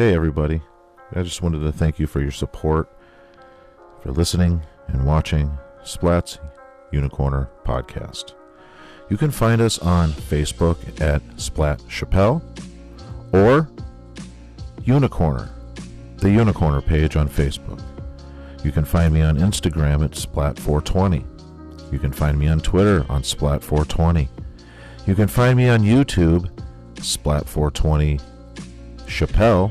[0.00, 0.62] Hey, everybody.
[1.14, 2.88] I just wanted to thank you for your support,
[4.00, 6.38] for listening and watching Splat's
[6.90, 8.32] Unicorner podcast.
[9.10, 12.40] You can find us on Facebook at Splat Chappelle
[13.34, 13.68] or
[14.80, 15.50] Unicorner,
[16.16, 17.82] the Unicorner page on Facebook.
[18.64, 21.92] You can find me on Instagram at Splat420.
[21.92, 24.28] You can find me on Twitter on Splat420.
[25.06, 26.48] You can find me on YouTube,
[26.94, 28.18] Splat420
[29.04, 29.70] Chappelle.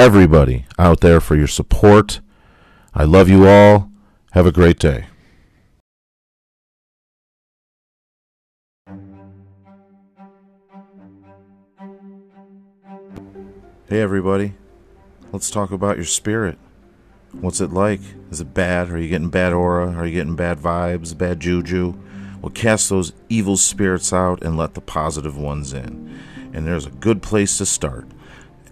[0.00, 2.22] everybody out there, for your support.
[2.94, 3.90] I love you all.
[4.32, 5.04] Have a great day.
[13.90, 14.54] Hey, everybody.
[15.32, 16.56] Let's talk about your spirit.
[17.32, 18.00] What's it like?
[18.30, 18.90] Is it bad?
[18.90, 19.92] Are you getting bad aura?
[19.92, 21.92] Are you getting bad vibes, bad juju?
[22.40, 26.18] Well, cast those evil spirits out and let the positive ones in.
[26.54, 28.08] And there's a good place to start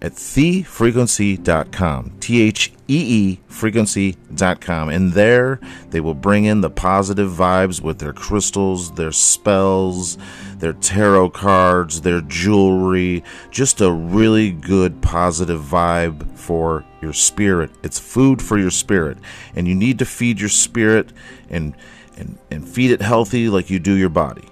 [0.01, 2.13] at thefrequency.com.
[2.19, 4.89] T H E E frequency.com.
[4.89, 10.17] And there they will bring in the positive vibes with their crystals, their spells,
[10.57, 13.23] their tarot cards, their jewelry.
[13.51, 17.71] Just a really good positive vibe for your spirit.
[17.83, 19.17] It's food for your spirit.
[19.55, 21.11] And you need to feed your spirit
[21.49, 21.75] and
[22.17, 24.47] and, and feed it healthy like you do your body.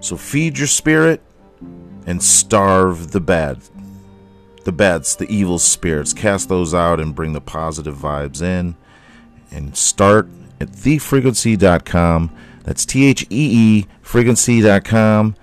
[0.00, 1.20] So feed your spirit
[2.06, 3.58] and starve the bad
[4.64, 6.12] the beds, the evil spirits.
[6.12, 8.76] Cast those out and bring the positive vibes in.
[9.50, 10.28] And start
[10.60, 12.30] at thefrequency.com.
[12.64, 15.36] That's T H E E frequency.com.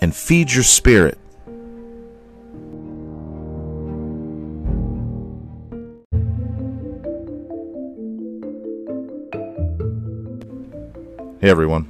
[0.00, 1.18] And feed your spirit.
[11.38, 11.86] Hey everyone,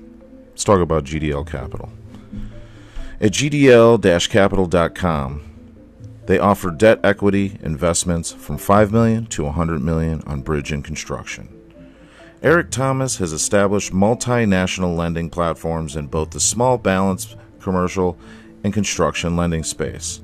[0.51, 1.89] let's talk about GDL Capital.
[3.21, 5.46] At gdl capital.com,
[6.27, 11.49] they offer debt equity investments from 5 million to 100 million on bridge and construction.
[12.43, 18.19] Eric Thomas has established multinational lending platforms in both the small balance commercial
[18.63, 20.21] and construction lending space.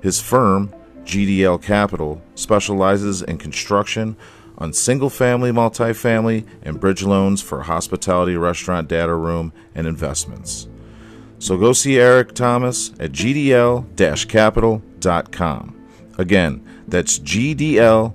[0.00, 4.16] His firm, GDL Capital, specializes in construction
[4.58, 10.68] on single family, multifamily, and bridge loans for hospitality, restaurant, data room, and investments.
[11.38, 15.80] So go see Eric Thomas at GDL capital.com capital.com.
[16.18, 18.14] Again, that's gdl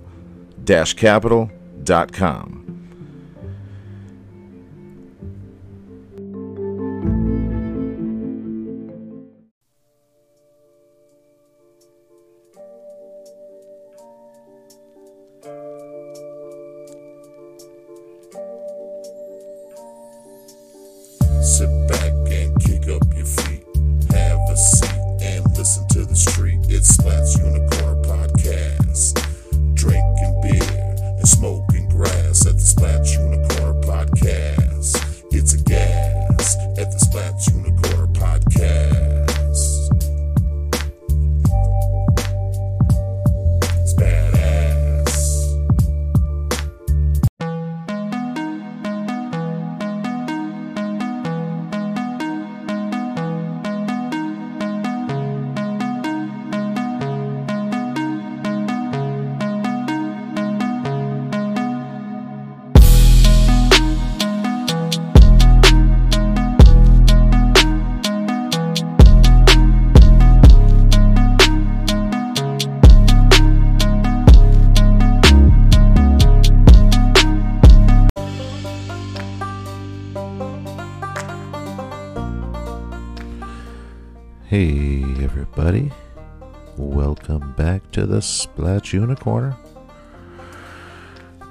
[87.91, 89.55] to the Splat's Unicorner.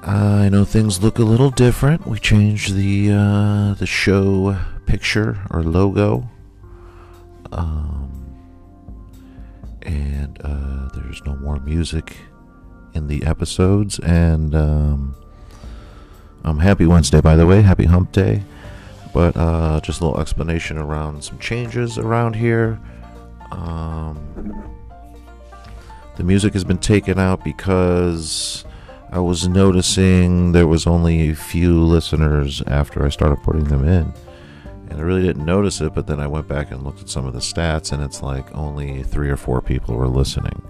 [0.02, 2.06] I know things look a little different.
[2.06, 4.56] We changed the uh, the show
[4.87, 6.29] picture or logo,
[7.52, 8.11] um,
[9.82, 12.17] and uh, there's no more music
[12.94, 13.99] in the episodes.
[13.99, 15.14] And um,
[16.44, 17.62] um, happy Wednesday, by the way.
[17.62, 18.43] Happy Hump Day.
[19.12, 22.79] But uh, just a little explanation around some changes around here.
[23.50, 24.78] Um,
[26.19, 28.65] the music has been taken out because
[29.12, 34.12] I was noticing there was only a few listeners after I started putting them in.
[34.91, 37.25] And I really didn't notice it, but then I went back and looked at some
[37.25, 40.61] of the stats, and it's like only three or four people were listening.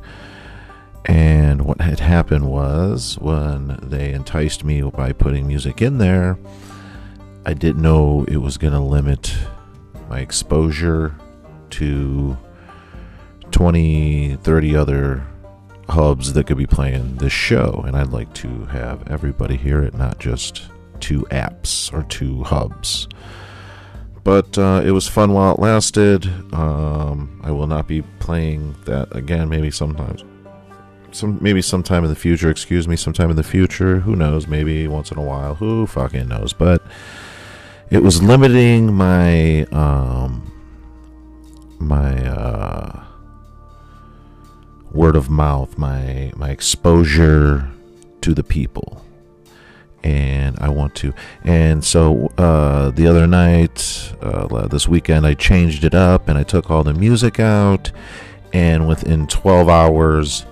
[1.07, 6.39] And what had happened was when they enticed me by putting music in there,
[7.47, 9.35] I didn't know it was going to limit
[10.11, 11.17] my exposure
[11.71, 12.37] to
[13.51, 15.27] 20, 30 other
[15.89, 17.83] hubs that could be playing this show.
[17.87, 20.69] And I'd like to have everybody hear it, not just
[21.01, 23.09] two apps or two hubs.
[24.25, 26.27] But uh, it was fun while it lasted.
[26.53, 30.25] Um, I will not be playing that again, maybe sometimes.
[31.11, 34.01] Some maybe sometime in the future, excuse me, sometime in the future.
[34.01, 34.47] Who knows?
[34.47, 35.55] Maybe once in a while.
[35.55, 36.53] Who fucking knows?
[36.53, 36.83] But
[37.91, 40.53] it was limiting my um
[41.79, 43.08] my uh
[44.93, 47.69] word of mouth, my my exposure
[48.21, 49.05] to the people.
[50.05, 51.13] And I want to,
[51.43, 56.45] and so uh, the other night, uh, this weekend, I changed it up and I
[56.45, 57.91] took all the music out,
[58.53, 60.47] and within 12 hours,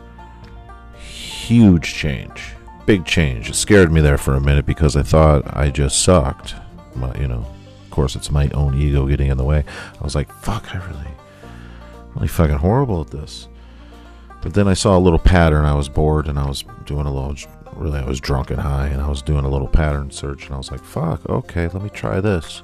[0.98, 2.54] huge change,
[2.86, 3.48] big change.
[3.48, 6.56] It scared me there for a minute because I thought I just sucked.
[6.96, 7.46] My, you know,
[7.84, 9.64] of course, it's my own ego getting in the way.
[9.98, 11.14] I was like, "Fuck, I really,
[12.16, 13.46] really fucking horrible at this."
[14.46, 15.64] But then I saw a little pattern.
[15.64, 17.34] I was bored and I was doing a little,
[17.74, 20.54] really, I was drunk and high and I was doing a little pattern search and
[20.54, 22.62] I was like, fuck, okay, let me try this.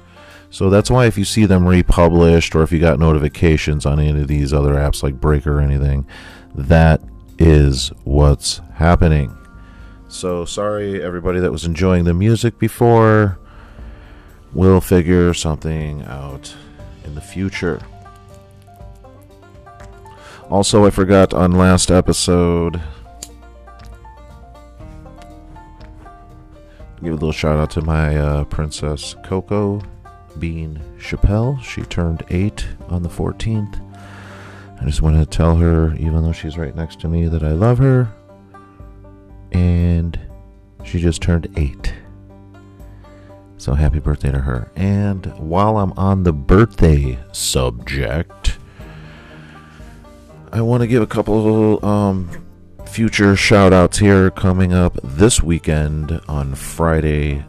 [0.49, 4.21] So that's why if you see them republished or if you got notifications on any
[4.21, 6.07] of these other apps like Breaker or anything,
[6.55, 7.01] that
[7.37, 9.35] is what's happening.
[10.07, 13.39] So sorry, everybody that was enjoying the music before.
[14.53, 16.55] We'll figure something out
[17.03, 17.81] in the future.
[20.53, 22.79] Also, I forgot on last episode.
[27.01, 29.81] Give a little shout out to my uh, princess Coco
[30.37, 31.59] Bean Chappelle.
[31.63, 33.81] She turned eight on the 14th.
[34.79, 37.53] I just wanted to tell her, even though she's right next to me, that I
[37.53, 38.13] love her.
[39.53, 40.19] And
[40.83, 41.95] she just turned eight.
[43.57, 44.71] So happy birthday to her.
[44.75, 48.59] And while I'm on the birthday subject,
[50.53, 52.29] I want to give a couple um,
[52.85, 57.43] future shout outs here coming up this weekend on Friday.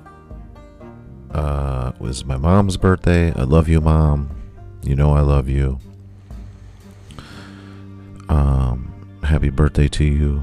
[1.30, 3.30] Uh, was my mom's birthday.
[3.34, 4.30] I love you, mom.
[4.82, 5.78] You know I love you.
[8.30, 10.42] Um, happy birthday to you.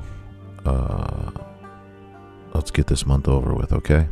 [0.64, 1.32] Uh,
[2.54, 4.08] let's get this month over with, okay?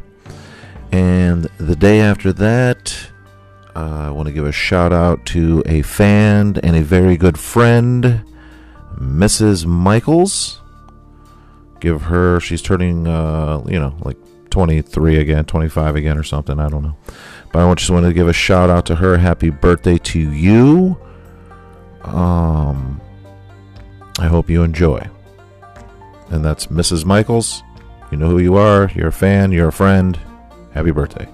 [0.92, 3.12] And the day after that,
[3.76, 7.38] uh, I want to give a shout out to a fan and a very good
[7.38, 8.26] friend
[9.00, 9.66] Mrs.
[9.66, 10.62] Michaels.
[11.80, 14.18] Give her, she's turning, uh, you know, like
[14.50, 16.60] 23 again, 25 again, or something.
[16.60, 16.98] I don't know.
[17.54, 19.18] But I just wanted to give a shout out to her.
[19.18, 20.98] Happy birthday to you.
[22.04, 23.00] Um,
[24.20, 25.08] I hope you enjoy.
[26.30, 27.06] And that's Mrs.
[27.06, 27.64] Michaels.
[28.12, 28.92] You know who you are.
[28.96, 29.52] You're a fan.
[29.52, 30.20] You're a friend.
[30.74, 31.28] Happy birthday.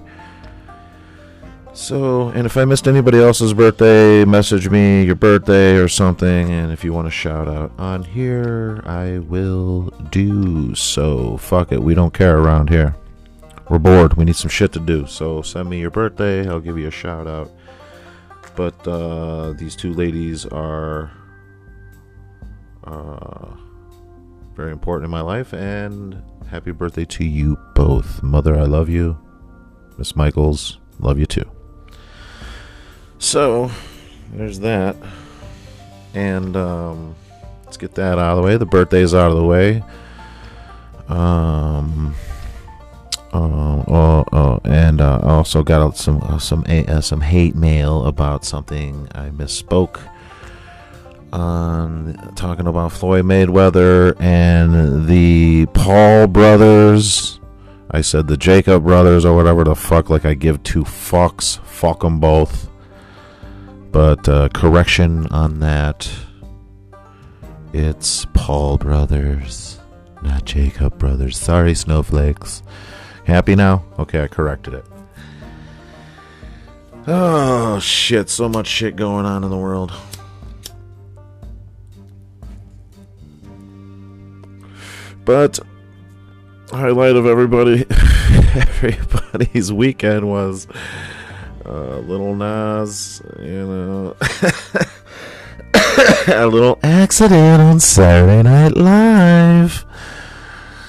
[1.76, 6.50] So, and if I missed anybody else's birthday, message me your birthday or something.
[6.50, 11.36] And if you want to shout out on here, I will do so.
[11.36, 11.82] Fuck it.
[11.82, 12.96] We don't care around here.
[13.68, 14.14] We're bored.
[14.14, 15.06] We need some shit to do.
[15.06, 16.48] So send me your birthday.
[16.48, 17.50] I'll give you a shout out.
[18.56, 21.10] But uh, these two ladies are
[22.84, 23.54] uh,
[24.54, 25.52] very important in my life.
[25.52, 28.22] And happy birthday to you both.
[28.22, 29.18] Mother, I love you.
[29.98, 31.44] Miss Michaels, love you too.
[33.18, 33.70] So,
[34.32, 34.96] there's that.
[36.14, 37.14] And um,
[37.64, 38.56] let's get that out of the way.
[38.56, 39.82] The birthday's out of the way.
[41.08, 42.14] Um,
[43.32, 48.06] uh, oh, oh, and uh, I also got some uh, some uh, some hate mail
[48.06, 50.00] about something I misspoke
[51.32, 57.40] on talking about Floyd Mayweather and the Paul brothers.
[57.90, 60.08] I said the Jacob brothers or whatever the fuck.
[60.08, 61.58] Like I give two fucks.
[61.64, 62.70] Fuck them both.
[63.96, 66.06] But uh, correction on that.
[67.72, 69.80] It's Paul Brothers,
[70.20, 71.38] not Jacob Brothers.
[71.38, 72.62] Sorry, snowflakes.
[73.24, 73.86] Happy now?
[73.98, 74.84] Okay, I corrected it.
[77.06, 78.28] Oh, shit.
[78.28, 79.94] So much shit going on in the world.
[85.24, 85.58] But
[86.70, 90.66] highlight of everybody everybody's weekend was
[91.66, 94.16] uh, Lil Nas, you know.
[96.28, 99.84] a little accident on Saturday Night Live.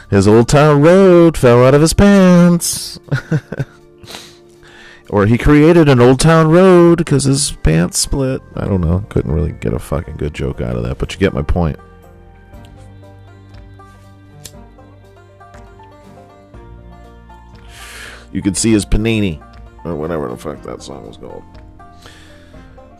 [0.09, 2.99] His Old Town Road fell out of his pants.
[5.09, 8.41] or he created an Old Town Road because his pants split.
[8.55, 9.05] I don't know.
[9.09, 11.79] Couldn't really get a fucking good joke out of that, but you get my point.
[18.31, 19.41] You could see his panini,
[19.89, 21.43] or whatever the fuck that song was called.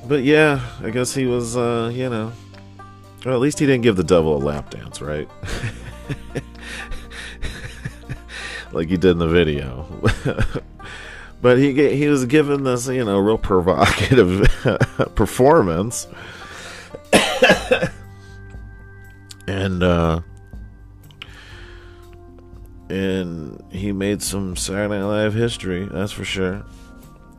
[0.07, 2.31] But yeah, I guess he was, uh, you know.
[3.25, 5.27] Well, at least he didn't give the devil a lap dance, right?
[8.71, 9.85] like he did in the video.
[11.41, 14.47] but he he was given this, you know, real provocative
[15.15, 16.07] performance.
[19.47, 20.21] and uh
[22.89, 26.63] and he made some Saturday Night Live history, that's for sure.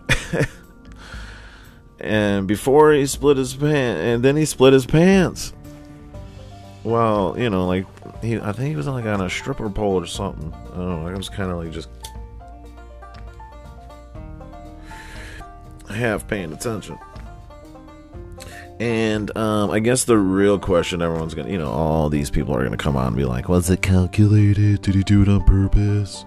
[2.00, 5.52] and before he split his pants, and then he split his pants.
[6.84, 7.86] Well, you know, like
[8.22, 10.52] he, I think he was like on a stripper pole or something.
[10.52, 11.08] I don't know.
[11.08, 11.88] I was kind of like just
[15.90, 16.98] half paying attention.
[18.80, 22.62] And um, I guess the real question everyone's gonna, you know, all these people are
[22.62, 24.82] gonna come on and be like, "Was it calculated?
[24.82, 26.24] Did he do it on purpose?"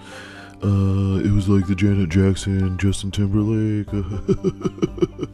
[0.64, 3.88] Uh, it was like the Janet Jackson, Justin Timberlake.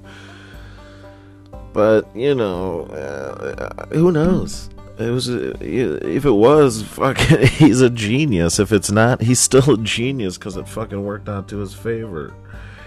[1.73, 4.69] but you know, uh, who knows?
[4.97, 7.47] It was if it was fucking.
[7.47, 8.57] He's a genius.
[8.57, 12.33] If it's not, he's still a genius because it fucking worked out to his favor.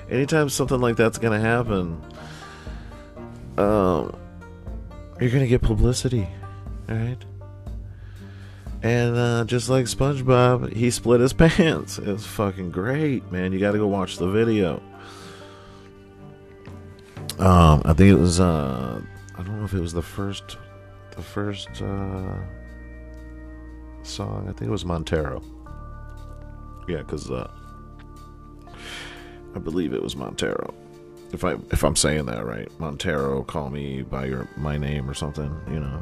[0.09, 2.03] Anytime something like that's gonna happen,
[3.59, 4.17] um,
[5.21, 6.27] you're gonna get publicity,
[6.89, 7.19] right?
[8.83, 11.99] And uh, just like SpongeBob, he split his pants.
[11.99, 13.53] It was fucking great, man.
[13.53, 14.83] You got to go watch the video.
[17.39, 18.41] Um, I think it was.
[18.41, 19.01] Uh,
[19.37, 20.57] I don't know if it was the first,
[21.17, 22.37] the first uh,
[24.03, 24.47] song.
[24.49, 25.43] I think it was Montero.
[26.89, 27.51] Yeah, because uh,
[29.55, 30.75] I believe it was Montero.
[31.33, 35.15] If I if I'm saying that right, Montero, call me by your my name or
[35.15, 36.01] something, you know.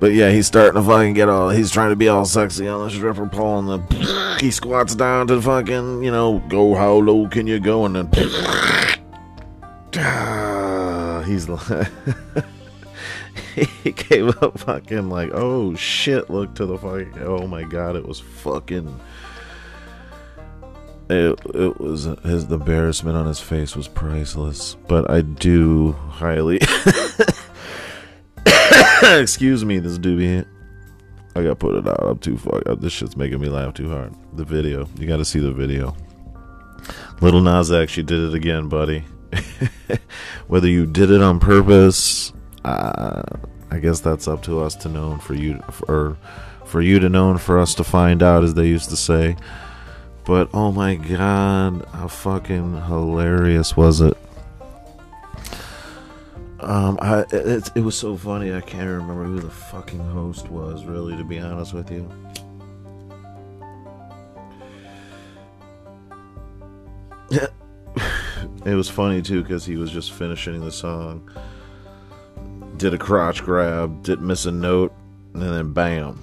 [0.00, 1.50] But yeah, he's starting to fucking get all.
[1.50, 5.26] He's trying to be all sexy on the stripper pole, and the he squats down
[5.26, 8.06] to the fucking, you know, go how low can you go, and then
[11.26, 11.88] he's like,
[13.84, 16.30] he came up fucking like, oh shit!
[16.30, 18.98] Look to the fucking, oh my god, it was fucking.
[21.10, 26.60] It, it was his embarrassment on his face was priceless, but I do highly
[29.02, 30.46] Excuse me, this doobie.
[31.34, 32.02] I gotta put it out.
[32.02, 32.62] I'm too fuck.
[32.80, 34.14] This shit's making me laugh too hard.
[34.34, 34.88] The video.
[34.98, 35.96] You gotta see the video.
[37.20, 39.04] Lil Nas actually did it again, buddy.
[40.48, 42.32] Whether you did it on purpose,
[42.64, 43.22] uh,
[43.70, 46.16] I guess that's up to us to know for you, for,
[46.64, 49.36] for you to know and for us to find out, as they used to say.
[50.24, 54.16] But oh my god, how fucking hilarious was it?
[56.62, 58.54] Um, I it, it was so funny.
[58.54, 60.84] I can't remember who the fucking host was.
[60.84, 62.10] Really, to be honest with you.
[67.30, 67.46] Yeah,
[68.66, 71.30] it was funny too because he was just finishing the song,
[72.76, 74.92] did a crotch grab, didn't miss a note,
[75.32, 76.18] and then bam,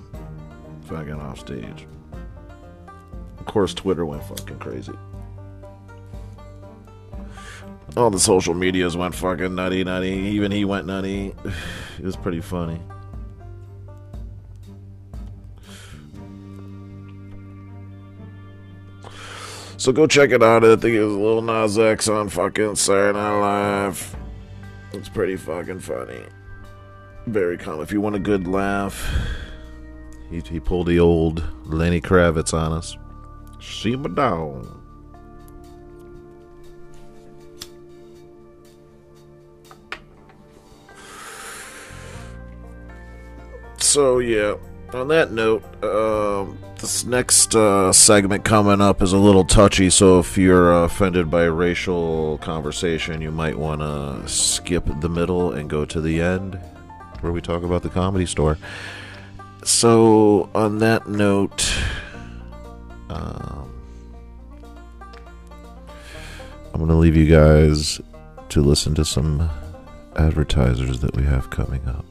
[0.85, 1.87] fucking off stage.
[3.39, 4.93] Of course, Twitter went fucking crazy
[7.95, 10.09] all the social medias went fucking nutty, nutty.
[10.09, 11.33] Even he went nutty.
[11.99, 12.79] It was pretty funny.
[19.77, 20.63] So go check it out.
[20.63, 24.15] I think it was Lil Nas X on fucking Saturday Night Live.
[24.93, 26.21] It's pretty fucking funny.
[27.25, 27.81] Very calm.
[27.81, 29.07] If you want a good laugh,
[30.29, 32.95] he, he pulled the old Lenny Kravitz on us.
[33.59, 34.76] See my dog.
[43.87, 44.55] So yeah,
[44.93, 49.89] on that note, um, this next uh, segment coming up is a little touchy.
[49.89, 55.53] So if you're uh, offended by racial conversation, you might want to skip the middle
[55.53, 56.59] and go to the end,
[57.21, 58.57] where we talk about the comedy store.
[59.63, 61.73] So on that note,
[63.09, 63.73] um,
[66.73, 68.01] I'm gonna leave you guys
[68.49, 69.49] to listen to some
[70.17, 72.06] advertisers that we have coming up.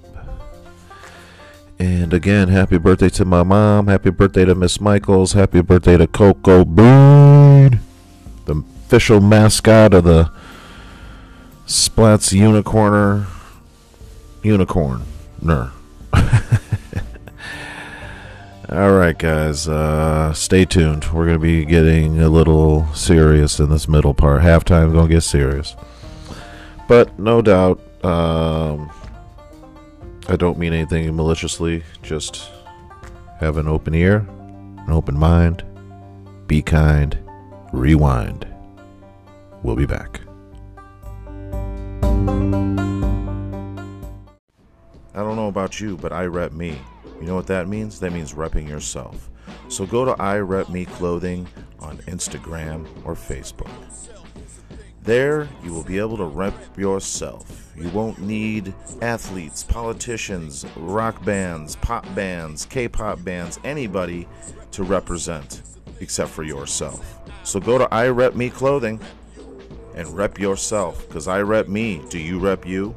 [1.79, 3.89] And again, happy birthday to my mom.
[3.89, 5.35] Happy birthday to Miss Michaels.
[5.35, 7.81] Happy birthday to Coco Bird,
[8.47, 10.31] the official mascot of the
[11.67, 13.27] Splats unicorner.
[14.43, 15.03] Unicorn.
[15.43, 15.73] Ner.
[18.69, 19.69] All right, guys.
[19.69, 21.05] Uh, stay tuned.
[21.13, 24.43] We're going to be getting a little serious in this middle part.
[24.43, 25.77] Halftime going to get serious.
[26.89, 28.91] But no doubt, um,
[30.29, 31.85] I don't mean anything maliciously.
[32.03, 32.51] Just
[33.39, 34.27] have an open ear,
[34.87, 35.63] an open mind.
[36.47, 37.17] Be kind.
[37.73, 38.47] Rewind.
[39.63, 40.21] We'll be back.
[45.15, 46.79] I don't know about you, but I rep me.
[47.21, 48.01] You know what that means?
[48.01, 49.31] That means repping yourself.
[49.69, 51.47] So go to I Rep Me Clothing
[51.81, 53.71] on Instagram or Facebook.
[55.07, 57.73] There, you will be able to rep yourself.
[57.77, 64.27] You won't need athletes, politicians, rock bands, pop bands, K pop bands, anybody
[64.73, 65.63] to represent
[66.01, 67.21] except for yourself.
[67.45, 69.01] So go to I Rep Me Clothing
[69.95, 72.03] and rep yourself because I rep me.
[72.11, 72.97] Do you rep you?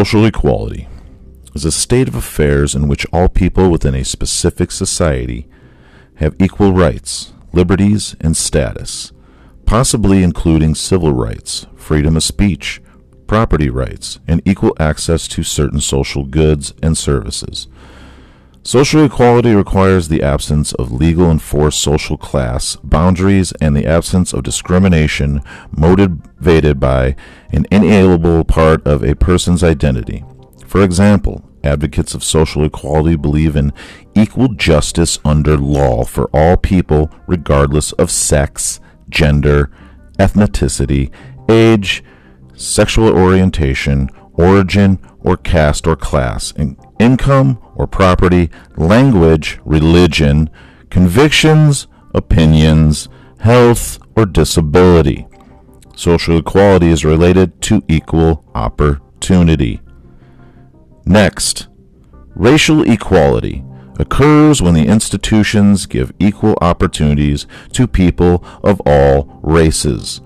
[0.00, 0.88] Social equality
[1.54, 5.46] is a state of affairs in which all people within a specific society
[6.14, 9.12] have equal rights, liberties, and status,
[9.66, 12.80] possibly including civil rights, freedom of speech,
[13.26, 17.68] property rights, and equal access to certain social goods and services.
[18.62, 24.42] Social equality requires the absence of legal enforced social class boundaries and the absence of
[24.42, 25.40] discrimination
[25.74, 27.16] motivated by
[27.52, 30.24] an inalienable part of a person's identity.
[30.66, 33.72] For example, advocates of social equality believe in
[34.14, 39.70] equal justice under law for all people, regardless of sex, gender,
[40.18, 41.10] ethnicity,
[41.48, 42.04] age,
[42.54, 50.50] sexual orientation, origin, or caste or class, in income or property, language, religion,
[50.90, 53.08] convictions, opinions,
[53.40, 55.26] health, or disability.
[55.96, 59.80] Social equality is related to equal opportunity.
[61.04, 61.68] Next,
[62.34, 63.64] racial equality
[63.98, 70.20] occurs when the institutions give equal opportunities to people of all races.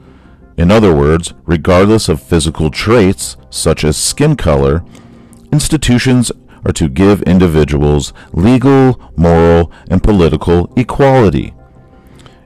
[0.56, 4.84] In other words, regardless of physical traits such as skin color,
[5.52, 6.30] institutions
[6.64, 11.52] are to give individuals legal, moral, and political equality.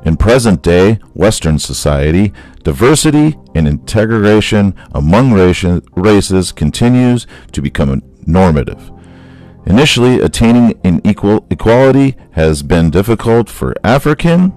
[0.05, 8.91] In present day Western society, diversity and integration among races continues to become normative.
[9.67, 14.55] Initially, attaining an equal equality has been difficult for African,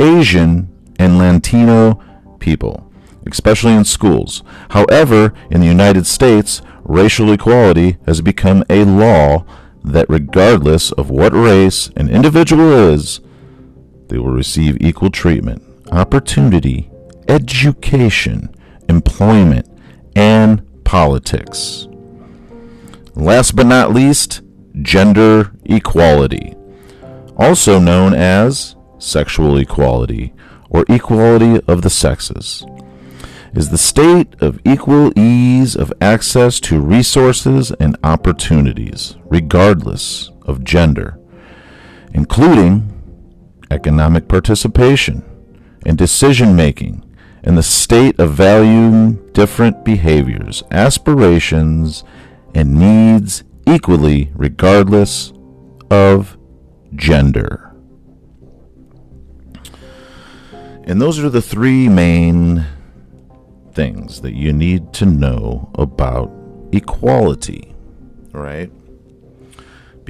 [0.00, 2.02] Asian, and Latino
[2.40, 2.90] people,
[3.30, 4.42] especially in schools.
[4.70, 9.44] However, in the United States, racial equality has become a law
[9.84, 13.20] that regardless of what race an individual is,
[14.08, 16.90] they will receive equal treatment, opportunity,
[17.28, 18.54] education,
[18.88, 19.68] employment,
[20.16, 21.86] and politics.
[23.14, 24.42] Last but not least,
[24.82, 26.54] gender equality,
[27.36, 30.32] also known as sexual equality
[30.70, 32.64] or equality of the sexes,
[33.54, 41.18] is the state of equal ease of access to resources and opportunities, regardless of gender,
[42.14, 42.86] including
[43.70, 45.24] economic participation
[45.84, 47.04] and decision making,
[47.42, 52.04] and the state of valuing different behaviors, aspirations,
[52.54, 55.32] and needs equally, regardless
[55.90, 56.36] of
[56.94, 57.69] gender.
[60.84, 62.66] And those are the three main
[63.72, 66.30] things that you need to know about
[66.72, 67.74] equality,
[68.32, 68.70] right?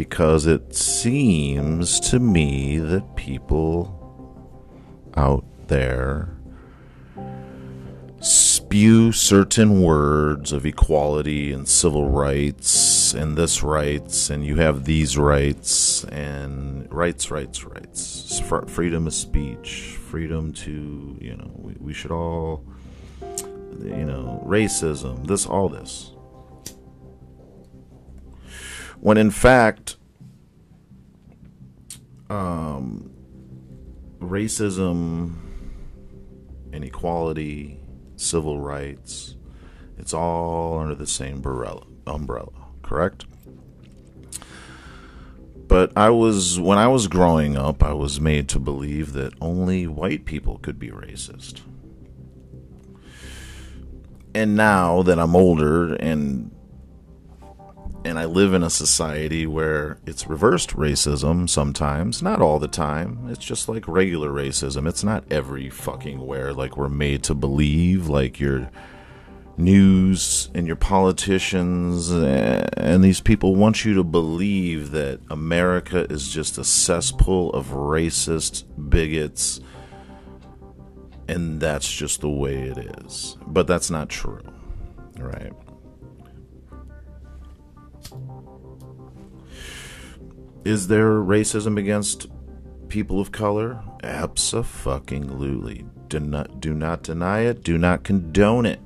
[0.00, 3.94] because it seems to me that people
[5.14, 6.35] out there
[8.18, 15.18] spew certain words of equality and civil rights and this rights and you have these
[15.18, 22.10] rights and rights rights rights freedom of speech freedom to you know we, we should
[22.10, 22.64] all
[23.78, 26.10] you know racism this all this.
[28.98, 29.96] When in fact
[32.28, 33.12] um,
[34.18, 35.36] racism
[36.72, 37.78] inequality
[38.16, 39.36] civil rights
[39.96, 43.24] it's all under the same umbrella umbrella correct
[45.70, 49.87] but I was when I was growing up I was made to believe that only
[49.87, 51.62] white people could be racist
[54.35, 56.50] and now that I'm older and
[58.04, 63.26] and I live in a society where it's reversed racism sometimes, not all the time.
[63.28, 64.88] It's just like regular racism.
[64.88, 68.70] It's not every fucking where like we're made to believe like your
[69.60, 76.58] news and your politicians and these people want you to believe that America is just
[76.58, 79.60] a cesspool of racist bigots
[81.30, 83.36] and that's just the way it is.
[83.46, 84.42] But that's not true.
[85.16, 85.52] Right?
[90.64, 92.26] Is there racism against
[92.88, 93.80] people of color?
[94.02, 95.86] Absolutely.
[96.08, 97.62] Do not do not deny it.
[97.62, 98.80] Do not condone it.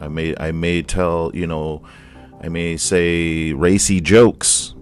[0.00, 1.82] I may I may tell you know
[2.42, 4.74] I may say racy jokes,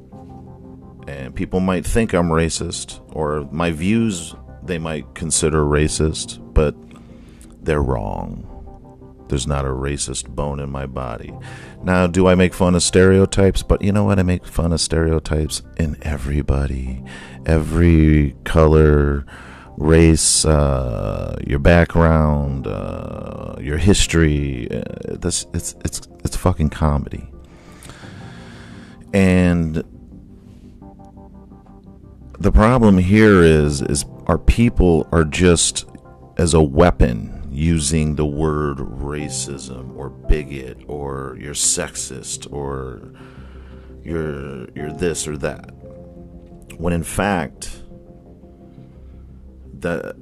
[1.09, 6.75] and people might think I'm racist, or my views they might consider racist, but
[7.63, 8.53] they're wrong.
[9.29, 11.35] There's not a racist bone in my body.
[11.83, 13.63] Now, do I make fun of stereotypes?
[13.63, 14.19] But you know what?
[14.19, 17.03] I make fun of stereotypes in everybody,
[17.45, 19.27] every color,
[19.77, 24.69] race, uh, your background, uh, your history.
[24.71, 24.83] Uh,
[25.17, 27.31] this it's it's it's fucking comedy.
[29.13, 29.83] And
[32.39, 35.87] the problem here is is our people are just
[36.39, 43.01] as a weapon using the word racism or bigot or you're sexist or
[44.05, 45.71] you're you're this or that
[46.77, 47.83] when in fact
[49.87, 50.17] that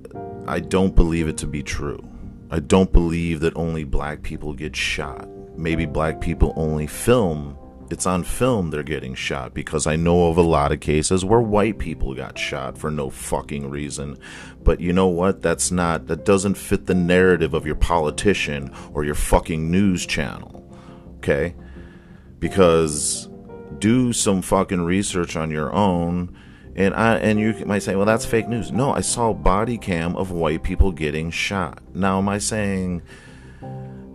[0.47, 2.03] I don't believe it to be true.
[2.51, 5.29] I don't believe that only black people get shot.
[5.57, 7.57] Maybe black people only film
[7.91, 11.41] it's on film they're getting shot because I know of a lot of cases where
[11.41, 14.19] white people got shot for no fucking reason.
[14.63, 15.43] But you know what?
[15.43, 20.65] That's not, that doesn't fit the narrative of your politician or your fucking news channel.
[21.19, 21.55] Okay?
[22.39, 23.29] Because
[23.79, 26.37] do some fucking research on your own.
[26.77, 28.73] And I and you might say, well, that's fake news.
[28.73, 31.83] No, I saw a body cam of white people getting shot.
[31.95, 33.03] Now, am I saying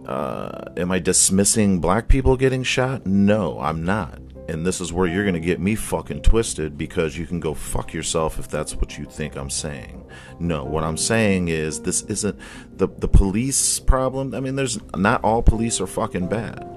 [0.10, 3.06] uh, am I dismissing black people getting shot?
[3.06, 4.19] No, I'm not.
[4.48, 7.54] And this is where you're going to get me fucking twisted because you can go
[7.54, 10.10] fuck yourself if that's what you think I'm saying.
[10.39, 12.39] No, what I'm saying is this isn't
[12.76, 14.34] the the police problem.
[14.34, 16.67] I mean, there's not all police are fucking bad.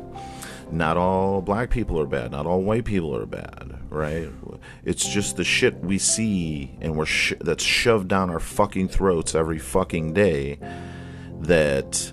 [0.73, 2.31] Not all black people are bad.
[2.33, 4.31] Not all white people are bad, right?
[4.85, 9.35] It's just the shit we see and we're sh- that's shoved down our fucking throats
[9.35, 10.59] every fucking day
[11.43, 12.13] that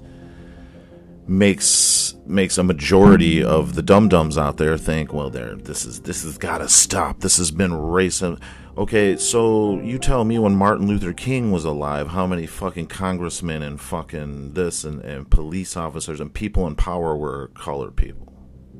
[1.25, 6.01] makes makes a majority of the dum dums out there think, well, there, this is
[6.01, 7.21] this has got to stop.
[7.21, 8.41] This has been racist.
[8.77, 13.61] Okay, so you tell me when Martin Luther King was alive, how many fucking congressmen
[13.61, 18.28] and fucking this and, and police officers and people in power were colored people?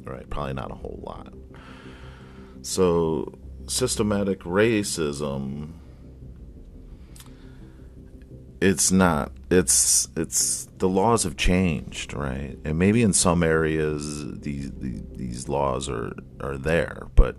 [0.10, 0.30] Right?
[0.30, 1.34] Probably not a whole lot.
[2.62, 3.34] So
[3.68, 5.74] systematic racism
[8.62, 14.72] it's not it's it's the laws have changed right and maybe in some areas these
[14.72, 17.36] these, these laws are are there but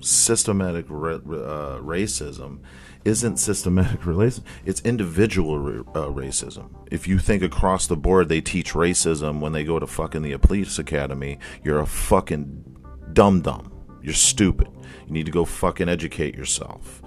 [0.00, 2.60] systematic ra- uh, racism
[3.04, 5.54] isn't systematic racism it's individual
[5.94, 6.70] uh, racism.
[6.90, 10.36] If you think across the board they teach racism when they go to fucking the
[10.38, 12.64] police academy you're a fucking
[13.12, 13.72] dumb dumb.
[14.02, 14.68] You're stupid.
[15.06, 17.02] You need to go fucking educate yourself.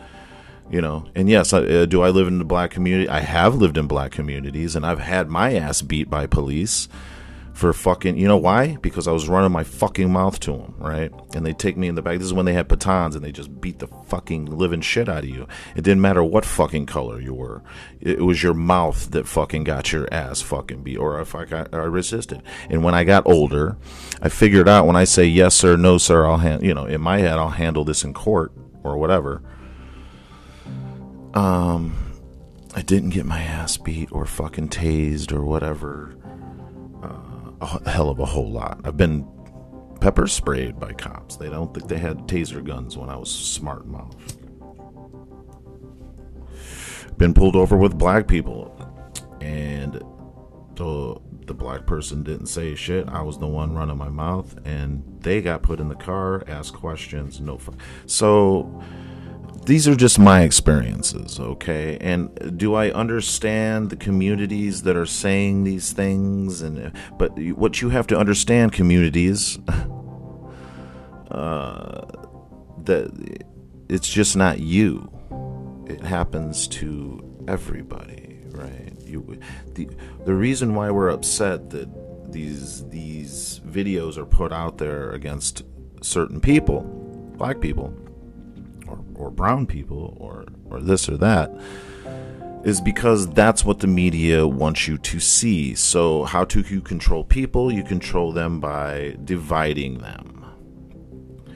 [0.69, 1.05] You know?
[1.15, 3.09] And yes I, uh, do i live in the black community?
[3.09, 6.87] I have lived in black communities and i've had my ass beat by police
[7.53, 8.77] for fucking you know why?
[8.81, 11.11] Because i was running my fucking mouth to them right?
[11.35, 12.17] And they take me in the back.
[12.17, 15.23] This is when they had batons and they just beat the fucking living shit out
[15.23, 15.47] of you.
[15.75, 17.63] It didn't matter what fucking color you were.
[18.01, 21.73] It, was your mouth that fucking got your ass fucking beat or if i got
[21.73, 22.41] i resisted.
[22.69, 23.77] And when i got older
[24.21, 27.01] i figured out when i say yes sir no sir i'll hand you know in
[27.01, 28.51] my head i'll handle this in court
[28.83, 29.41] or whatever.
[31.33, 31.95] Um
[32.75, 36.15] i didn't get my ass beat or fucking tased or whatever
[37.63, 38.79] a hell of a whole lot.
[38.83, 39.27] I've been
[40.01, 41.37] pepper sprayed by cops.
[41.37, 44.15] They don't think they had taser guns when I was smart mouth.
[47.17, 48.75] Been pulled over with black people,
[49.39, 49.93] and
[50.75, 53.07] the the black person didn't say shit.
[53.09, 56.73] I was the one running my mouth, and they got put in the car, asked
[56.73, 57.39] questions.
[57.39, 57.75] No, fuck.
[58.05, 58.81] so
[59.65, 61.97] these are just my experiences, okay?
[62.01, 66.61] And do I understand the communities that are saying these things?
[66.61, 69.59] And but what you have to understand, communities,
[71.31, 72.01] uh,
[72.83, 73.11] that
[73.89, 75.09] it's just not you.
[75.87, 78.93] It happens to everybody, right?
[79.05, 79.39] You,
[79.75, 79.89] the
[80.25, 81.89] the reason why we're upset that
[82.31, 85.63] these these videos are put out there against
[86.01, 86.81] certain people,
[87.37, 87.93] black people
[89.15, 91.51] or brown people or or this or that
[92.63, 95.75] is because that's what the media wants you to see.
[95.75, 97.71] So how do you control people?
[97.71, 100.45] You control them by dividing them.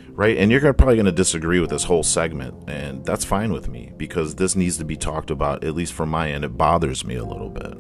[0.10, 0.38] Right?
[0.38, 3.93] And you're probably going to disagree with this whole segment, and that's fine with me
[3.97, 6.43] because this needs to be talked about, at least from my end.
[6.43, 7.78] It bothers me a little bit.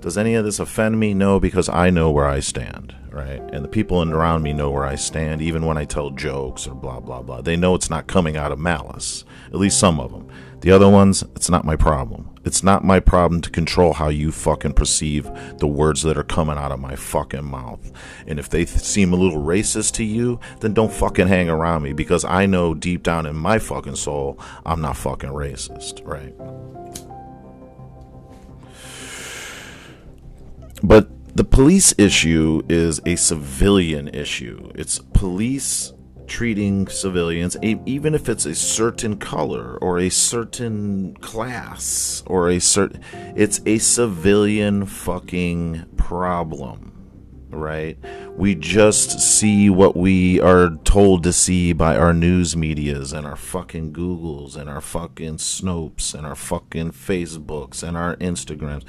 [0.00, 1.14] Does any of this offend me?
[1.14, 3.42] No, because I know where I stand, right?
[3.52, 6.74] And the people around me know where I stand, even when I tell jokes or
[6.74, 7.40] blah, blah, blah.
[7.40, 10.28] They know it's not coming out of malice, at least some of them.
[10.60, 12.30] The other ones, it's not my problem.
[12.44, 16.56] It's not my problem to control how you fucking perceive the words that are coming
[16.56, 17.92] out of my fucking mouth.
[18.26, 21.82] And if they th- seem a little racist to you, then don't fucking hang around
[21.82, 26.34] me because I know deep down in my fucking soul, I'm not fucking racist, right?
[30.82, 34.70] But the police issue is a civilian issue.
[34.74, 35.92] It's police
[36.26, 43.02] treating civilians, even if it's a certain color or a certain class or a certain,
[43.36, 46.91] it's a civilian fucking problem
[47.52, 47.98] right?
[48.36, 53.36] We just see what we are told to see by our news medias and our
[53.36, 58.84] fucking Googles and our fucking Snopes and our fucking Facebooks and our Instagrams.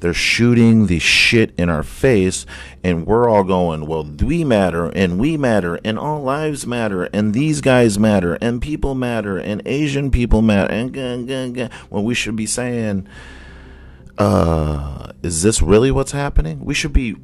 [0.00, 2.46] They're shooting the shit in our face,
[2.84, 7.34] and we're all going, well, we matter and we matter and all lives matter and
[7.34, 10.94] these guys matter and people matter and Asian people matter and
[11.56, 13.06] when well, we should be saying,
[14.16, 16.64] uh, is this really what's happening?
[16.64, 17.16] We should be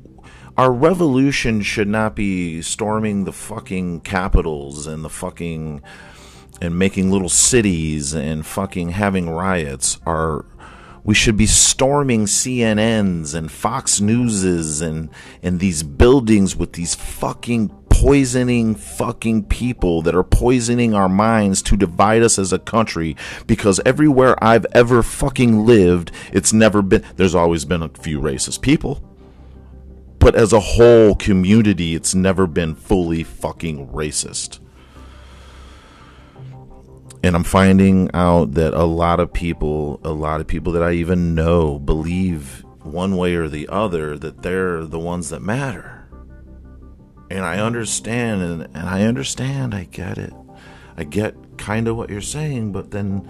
[0.57, 5.83] our revolution should not be storming the fucking capitals and the fucking
[6.61, 9.99] and making little cities and fucking having riots.
[10.07, 10.45] Our
[11.03, 15.11] we should be storming CNNs and Fox Newses and
[15.43, 21.77] and these buildings with these fucking poisoning fucking people that are poisoning our minds to
[21.77, 27.35] divide us as a country because everywhere I've ever fucking lived, it's never been there's
[27.35, 29.03] always been a few racist people
[30.25, 34.59] but as a whole community, it's never been fully fucking racist.
[37.23, 40.93] And I'm finding out that a lot of people, a lot of people that I
[40.93, 46.09] even know, believe one way or the other that they're the ones that matter.
[47.29, 50.33] And I understand, and, and I understand, I get it.
[50.97, 53.29] I get kind of what you're saying, but then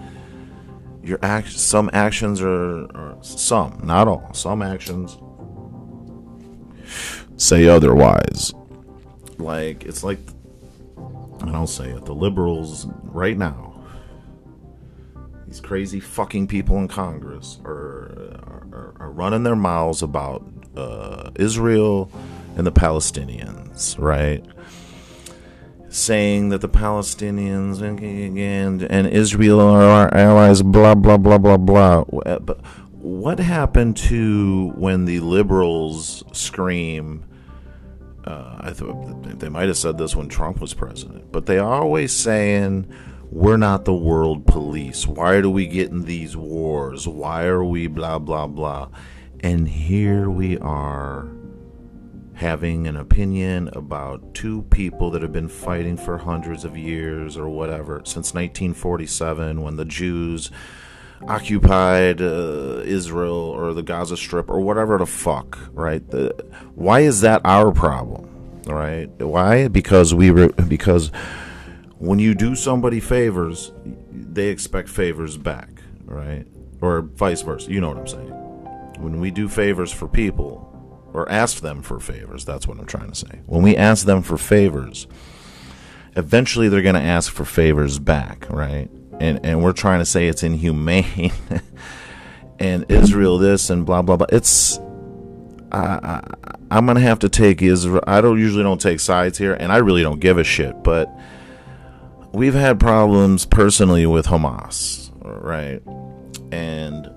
[1.03, 5.17] your act, some actions are, are some, not all, some actions
[7.37, 8.53] say otherwise.
[9.37, 10.19] Like, it's like,
[11.41, 13.83] and I'll say it, the liberals right now,
[15.47, 18.41] these crazy fucking people in Congress are,
[18.73, 22.11] are, are running their mouths about uh, Israel
[22.57, 24.43] and the Palestinians, right?
[25.89, 32.03] Saying that the Palestinians and, and, Israel are our allies, blah, blah, blah, blah, blah.
[32.03, 32.59] But
[33.05, 37.23] what happened to when the liberals scream?
[38.23, 41.81] Uh, I thought they might have said this when Trump was president, but they are
[41.83, 42.91] always saying
[43.29, 45.05] we're not the world police.
[45.05, 47.07] Why do we get in these wars?
[47.07, 48.89] Why are we blah blah blah?
[49.41, 51.27] And here we are
[52.33, 57.49] having an opinion about two people that have been fighting for hundreds of years or
[57.49, 60.49] whatever since 1947 when the Jews
[61.27, 66.07] occupied uh, Israel or the Gaza Strip or whatever the fuck, right?
[66.09, 66.31] The,
[66.75, 68.29] why is that our problem,
[68.65, 69.07] right?
[69.19, 69.67] Why?
[69.67, 71.11] Because we re- because
[71.97, 73.71] when you do somebody favors,
[74.11, 75.69] they expect favors back,
[76.05, 76.45] right?
[76.81, 77.71] Or vice versa.
[77.71, 78.29] You know what I'm saying?
[78.99, 80.71] When we do favors for people
[81.13, 83.41] or ask them for favors, that's what I'm trying to say.
[83.45, 85.07] When we ask them for favors,
[86.15, 88.89] eventually they're going to ask for favors back, right?
[89.19, 91.31] And and we're trying to say it's inhumane
[92.59, 94.27] and Israel this and blah blah blah.
[94.31, 94.79] It's
[95.71, 96.21] I,
[96.71, 98.03] I am gonna have to take Israel.
[98.07, 100.83] I don't usually don't take sides here, and I really don't give a shit.
[100.83, 101.09] But
[102.33, 105.81] we've had problems personally with Hamas, right?
[106.51, 107.09] And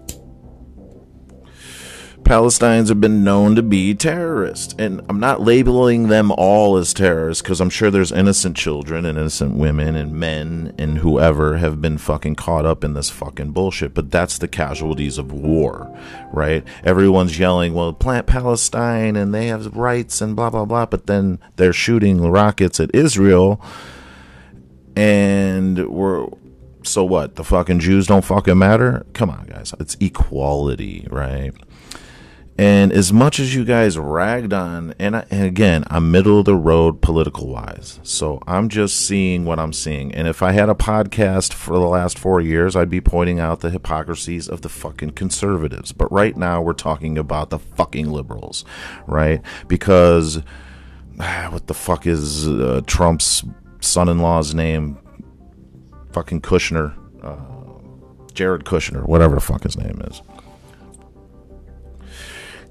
[2.28, 4.74] Palestinians have been known to be terrorists.
[4.78, 9.16] And I'm not labeling them all as terrorists because I'm sure there's innocent children and
[9.16, 13.94] innocent women and men and whoever have been fucking caught up in this fucking bullshit.
[13.94, 15.90] But that's the casualties of war,
[16.30, 16.62] right?
[16.84, 20.84] Everyone's yelling, well, plant Palestine and they have rights and blah, blah, blah.
[20.84, 23.58] But then they're shooting rockets at Israel.
[24.94, 26.26] And we're
[26.82, 27.36] so what?
[27.36, 29.06] The fucking Jews don't fucking matter?
[29.14, 29.72] Come on, guys.
[29.80, 31.52] It's equality, right?
[32.58, 36.44] And as much as you guys ragged on, and, I, and, again, I'm middle of
[36.44, 38.00] the road political wise.
[38.02, 40.12] So I'm just seeing what I'm seeing.
[40.12, 43.60] And if I had a podcast for the last four years, I'd be pointing out
[43.60, 45.92] the hypocrisies of the fucking conservatives.
[45.92, 48.64] But right now, we're talking about the fucking liberals,
[49.06, 49.40] right?
[49.68, 50.42] Because
[51.50, 53.44] what the fuck is uh, Trump's
[53.80, 54.98] son in law's name?
[56.10, 56.96] Fucking Kushner.
[57.22, 57.36] Uh,
[58.34, 60.22] Jared Kushner, whatever the fuck his name is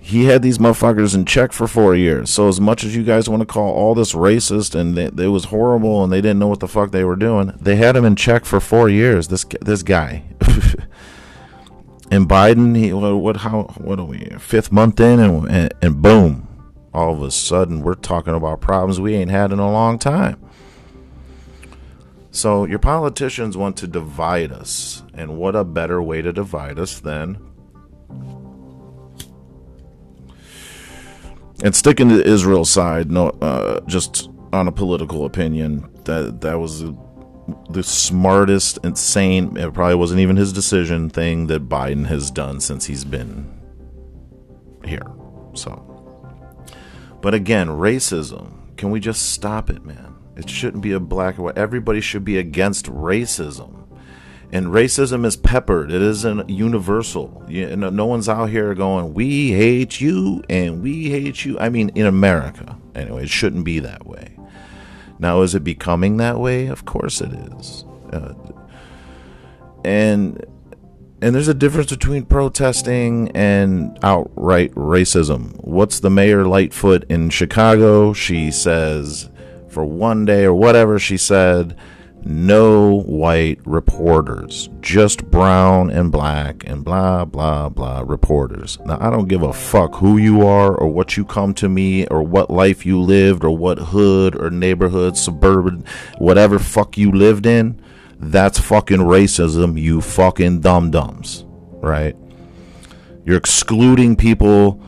[0.08, 2.30] he had these motherfuckers in check for four years.
[2.30, 5.46] So as much as you guys want to call all this racist and it was
[5.46, 8.15] horrible and they didn't know what the fuck they were doing, they had him in
[8.15, 9.28] check for four years.
[9.28, 10.24] This this guy.
[12.10, 16.48] and Biden, he what how what are we fifth month in and, and and boom,
[16.93, 20.39] all of a sudden we're talking about problems we ain't had in a long time.
[22.32, 26.98] So your politicians want to divide us, and what a better way to divide us
[27.02, 27.46] than
[31.63, 36.84] and sticking to Israel's side, no, uh, just on a political opinion, that that was
[37.70, 39.56] the smartest, insane.
[39.58, 43.54] It probably wasn't even his decision thing that Biden has done since he's been
[44.86, 45.06] here.
[45.54, 45.84] So,
[47.22, 48.54] but again, racism.
[48.78, 50.15] Can we just stop it, man?
[50.36, 51.58] It shouldn't be a black or white.
[51.58, 53.87] Everybody should be against racism
[54.52, 55.92] and racism is peppered.
[55.92, 57.44] It isn't universal.
[57.48, 61.70] You know, no one's out here going, "We hate you" and "We hate you." I
[61.70, 64.38] mean, in America, anyway, it shouldn't be that way.
[65.20, 66.68] Now, is it becoming that way?
[66.68, 67.86] Of course, it is.
[68.14, 68.34] Uh,
[69.84, 70.46] and
[71.22, 75.56] and there's a difference between protesting and outright racism.
[75.64, 78.14] What's the mayor Lightfoot in Chicago?
[78.14, 79.30] She says
[79.68, 81.76] for one day or whatever she said
[82.28, 88.78] no white reporters, just brown and black and blah, blah, blah reporters.
[88.86, 92.06] Now, I don't give a fuck who you are or what you come to me
[92.08, 95.86] or what life you lived or what hood or neighborhood, suburban,
[96.18, 97.82] whatever fuck you lived in.
[98.20, 102.16] That's fucking racism, you fucking dum dums, right?
[103.26, 104.82] You're excluding people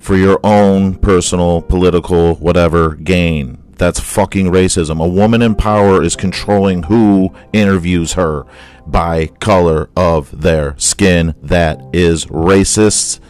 [0.00, 5.02] for your own personal, political, whatever gain that's fucking racism.
[5.02, 8.44] A woman in power is controlling who interviews her
[8.86, 11.34] by color of their skin.
[11.42, 13.20] That is racist.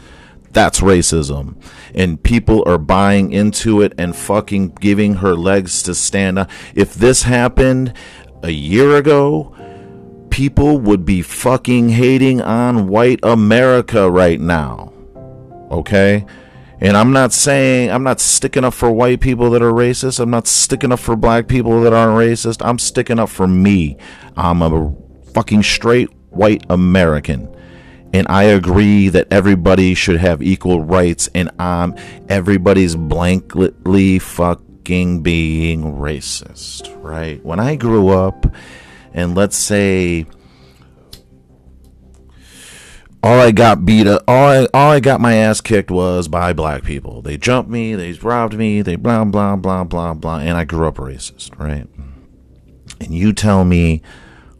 [0.51, 1.63] That's racism.
[1.95, 6.51] And people are buying into it and fucking giving her legs to stand up.
[6.75, 7.93] If this happened
[8.43, 9.55] a year ago,
[10.31, 14.93] people would be fucking hating on white America right now.
[15.71, 16.25] Okay?
[16.81, 20.21] And I'm not saying I'm not sticking up for white people that are racist.
[20.21, 22.65] I'm not sticking up for black people that aren't racist.
[22.65, 23.97] I'm sticking up for me.
[24.37, 24.95] I'm a
[25.33, 27.55] fucking straight white American.
[28.13, 31.97] And I agree that everybody should have equal rights and I'm
[32.29, 37.45] everybody's blankly fucking being racist, right?
[37.45, 38.47] When I grew up
[39.13, 40.27] and let's say
[43.23, 46.53] all I got beat up, all I, all I got my ass kicked was by
[46.53, 47.23] black people.
[47.23, 50.87] They jumped me, they robbed me, they blah, blah, blah, blah, blah, and I grew
[50.87, 51.89] up racist, right?
[53.01, 54.03] And you tell me,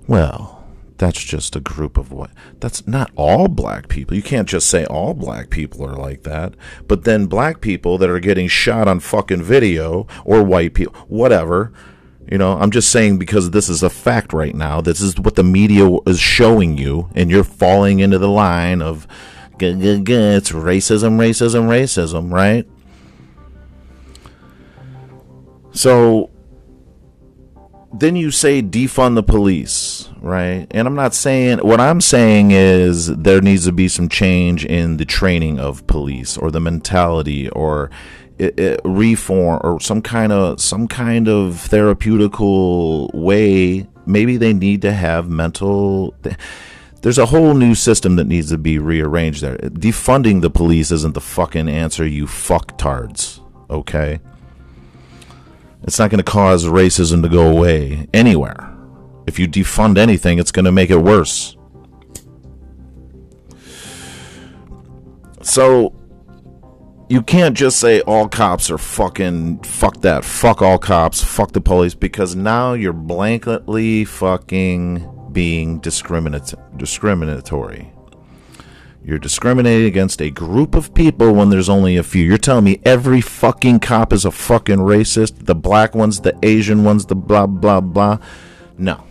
[0.07, 0.65] well,
[0.99, 2.31] that's just a group of what?
[2.59, 4.17] That's not all black people.
[4.17, 6.55] You can't just say all black people are like that.
[6.89, 11.73] But then black people that are getting shot on fucking video or white people, whatever,
[12.31, 14.81] You know, I'm just saying because this is a fact right now.
[14.81, 19.07] This is what the media is showing you, and you're falling into the line of
[19.61, 22.69] it's racism, racism, racism, right?
[25.73, 26.31] So
[27.93, 30.67] then you say defund the police, right?
[30.71, 34.99] And I'm not saying what I'm saying is there needs to be some change in
[34.99, 37.91] the training of police or the mentality or
[38.85, 43.87] reform or some kind of some kind of therapeutical way.
[44.07, 46.15] Maybe they need to have mental.
[47.03, 49.57] There's a whole new system that needs to be rearranged there.
[49.59, 53.41] Defunding the police isn't the fucking answer, you fucktards.
[53.71, 54.19] Okay?
[55.85, 58.75] It's not going to cause racism to go away anywhere.
[59.27, 61.57] If you defund anything, it's going to make it worse.
[65.43, 65.95] So,
[67.09, 71.61] you can't just say all cops are fucking fuck that, fuck all cops, fuck the
[71.61, 77.93] police, because now you're blanketly fucking being discriminat- discriminatory.
[79.03, 82.23] You're discriminating against a group of people when there's only a few.
[82.23, 85.47] You're telling me every fucking cop is a fucking racist?
[85.47, 88.19] The black ones, the Asian ones, the blah, blah, blah?
[88.77, 89.03] No.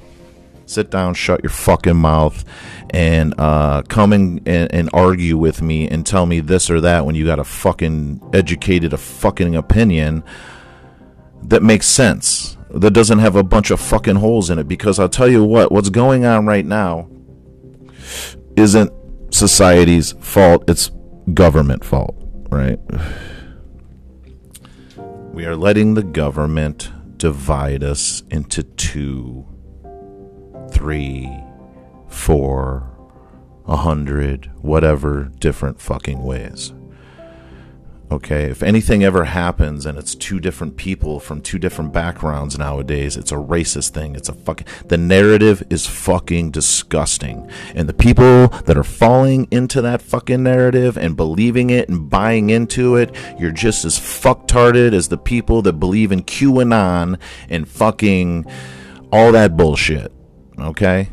[0.68, 2.44] Sit down, shut your fucking mouth,
[2.92, 7.06] and uh, come and, and, and argue with me and tell me this or that
[7.06, 10.24] when you got a fucking educated, a fucking opinion
[11.44, 14.68] that makes sense, that doesn't have a bunch of fucking holes in it.
[14.68, 17.10] Because I'll tell you what, what's going on right now
[18.56, 18.92] isn't
[19.34, 20.92] society's fault, it's
[21.34, 22.16] government fault,
[22.50, 22.80] right?
[25.34, 29.46] We are letting the government divide us into two
[30.72, 31.26] three,
[32.08, 32.90] four,
[33.66, 36.74] a hundred, whatever different fucking ways.
[38.10, 43.18] Okay, if anything ever happens and it's two different people from two different backgrounds nowadays,
[43.18, 44.16] it's a racist thing.
[44.16, 44.66] It's a fucking.
[44.86, 47.52] The narrative is fucking disgusting.
[47.76, 52.50] And the people that are falling into that fucking narrative and believing it and buying
[52.50, 58.46] into it, you're just as fucktarded as the people that believe in QAnon and fucking
[59.12, 60.14] all that bullshit.
[60.58, 61.10] Okay?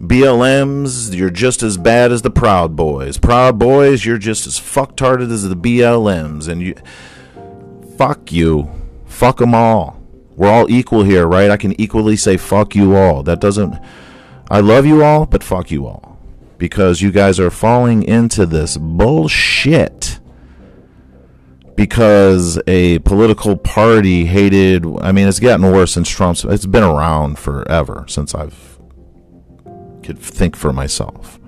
[0.00, 3.18] BLMs, you're just as bad as the Proud Boys.
[3.18, 6.48] Proud Boys, you're just as fucktarded as the BLMs.
[6.48, 6.74] And you.
[7.98, 8.70] Fuck you.
[9.04, 10.00] Fuck them all.
[10.36, 11.50] We're all equal here, right?
[11.50, 13.22] I can equally say fuck you all.
[13.22, 13.78] That doesn't.
[14.50, 16.18] I love you all, but fuck you all.
[16.56, 20.18] Because you guys are falling into this bullshit
[21.76, 27.38] because a political party hated I mean it's gotten worse since Trump's it's been around
[27.38, 28.69] forever since I've
[30.02, 31.38] could think for myself.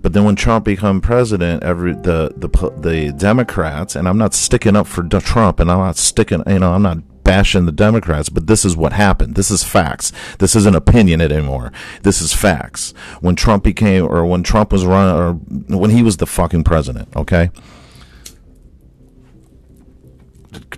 [0.00, 2.48] But then when Trump became president, every the the
[2.80, 6.72] the Democrats and I'm not sticking up for Trump and I'm not sticking you know
[6.72, 9.36] I'm not bashing the Democrats, but this is what happened.
[9.36, 10.12] This is facts.
[10.38, 11.72] This isn't opinion anymore.
[12.02, 12.92] This is facts.
[13.20, 15.32] When Trump became or when Trump was running or
[15.78, 17.50] when he was the fucking president, okay?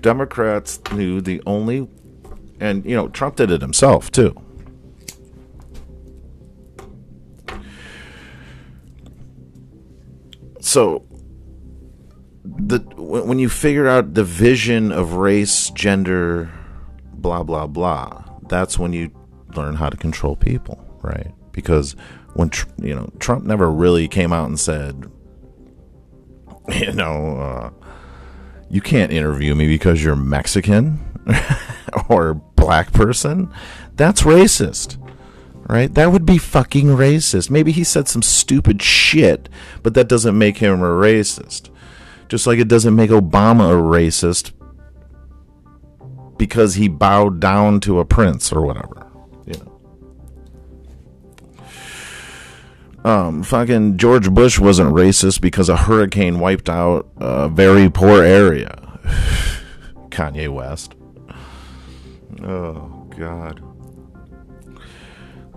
[0.00, 1.88] Democrats knew the only,
[2.60, 4.43] and you know, Trump did it himself too.
[10.64, 11.04] So,
[12.42, 16.50] the when you figure out the vision of race, gender,
[17.12, 19.10] blah blah blah, that's when you
[19.54, 21.32] learn how to control people, right?
[21.52, 21.92] Because
[22.32, 25.10] when you know Trump never really came out and said,
[26.68, 27.38] you know.
[27.38, 27.70] Uh,
[28.70, 30.98] you can't interview me because you're Mexican
[32.08, 33.52] or black person.
[33.94, 34.98] That's racist.
[35.66, 35.92] Right?
[35.94, 37.48] That would be fucking racist.
[37.48, 39.48] Maybe he said some stupid shit,
[39.82, 41.70] but that doesn't make him a racist.
[42.28, 44.52] Just like it doesn't make Obama a racist
[46.36, 49.06] because he bowed down to a prince or whatever.
[49.46, 49.54] You
[53.04, 53.10] know.
[53.10, 58.76] Um, fucking George Bush wasn't racist because a hurricane wiped out a very poor area.
[60.08, 60.94] Kanye West.
[62.42, 63.62] Oh, God.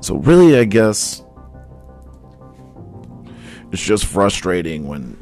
[0.02, 1.24] So, really, I guess
[3.72, 5.14] it's just frustrating when,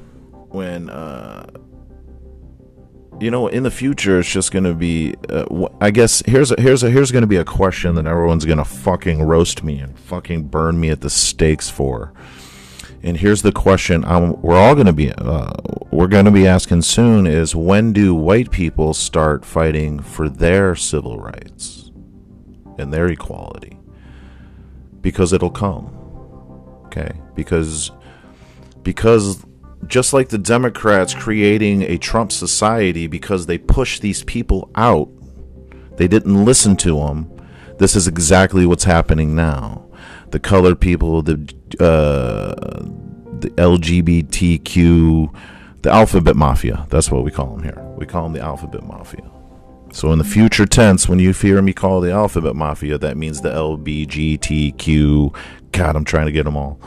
[0.50, 1.48] when, uh,
[3.20, 5.16] you know, in the future, it's just to be.
[5.30, 8.66] Uh, I guess here's a, here's a, here's to be a question that everyone's to
[8.66, 12.14] fucking roast me and fucking burn me at the stakes for.
[13.04, 15.54] And here's the question: um, we're all to be uh,
[15.92, 21.20] we're to be asking soon: is when do white people start fighting for their civil
[21.20, 21.92] rights
[22.78, 23.75] and their equality?
[25.06, 25.86] Because it'll come.
[26.88, 27.92] Okay, because
[28.82, 29.46] because
[29.86, 35.08] just like the Democrats creating a Trump society because they push these people out,
[35.98, 37.30] They didn't listen to them.
[37.78, 39.86] This is exactly what's happening now.
[40.32, 41.38] The colored people, the
[41.80, 42.56] uh,
[43.44, 45.36] the LGBTQ,
[45.84, 46.88] the alphabet mafia.
[46.90, 47.80] That's what we call them here.
[47.96, 49.30] We call them the alphabet mafia.
[49.96, 53.40] So in the future tense, when you hear me call the alphabet mafia, that means
[53.40, 55.34] the LBGTQ.
[55.72, 56.82] God, I'm trying to get them all.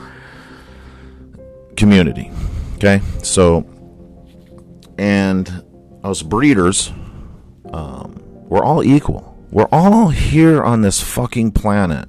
[1.75, 2.31] Community.
[2.75, 3.67] Okay, so
[4.99, 5.63] and
[6.03, 6.91] us breeders,
[7.73, 9.35] um, we're all equal.
[9.49, 12.07] We're all here on this fucking planet,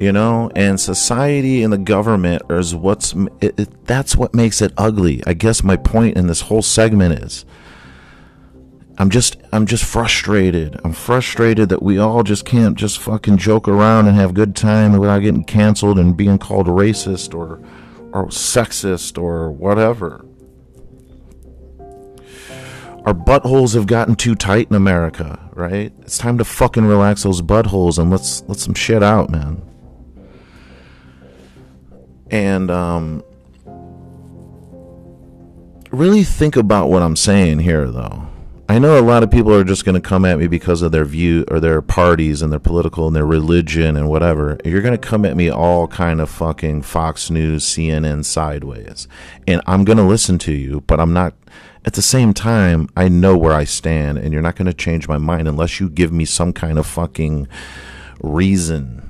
[0.00, 0.50] you know.
[0.56, 5.22] And society and the government is what's it, it, that's what makes it ugly.
[5.28, 7.44] I guess my point in this whole segment is.
[8.98, 10.78] I'm just I'm just frustrated.
[10.84, 14.96] I'm frustrated that we all just can't just fucking joke around and have good time
[14.98, 17.60] without getting canceled and being called racist or
[18.12, 20.24] or sexist or whatever.
[23.04, 25.92] Our buttholes have gotten too tight in America, right?
[26.00, 29.62] It's time to fucking relax those buttholes and let's let some shit out, man.
[32.30, 33.24] And um
[35.90, 38.28] really think about what I'm saying here though.
[38.72, 40.92] I know a lot of people are just going to come at me because of
[40.92, 44.56] their view or their parties and their political and their religion and whatever.
[44.64, 49.08] You're going to come at me all kind of fucking Fox News, CNN sideways.
[49.46, 51.34] And I'm going to listen to you, but I'm not
[51.84, 55.06] at the same time, I know where I stand and you're not going to change
[55.06, 57.48] my mind unless you give me some kind of fucking
[58.22, 59.01] reason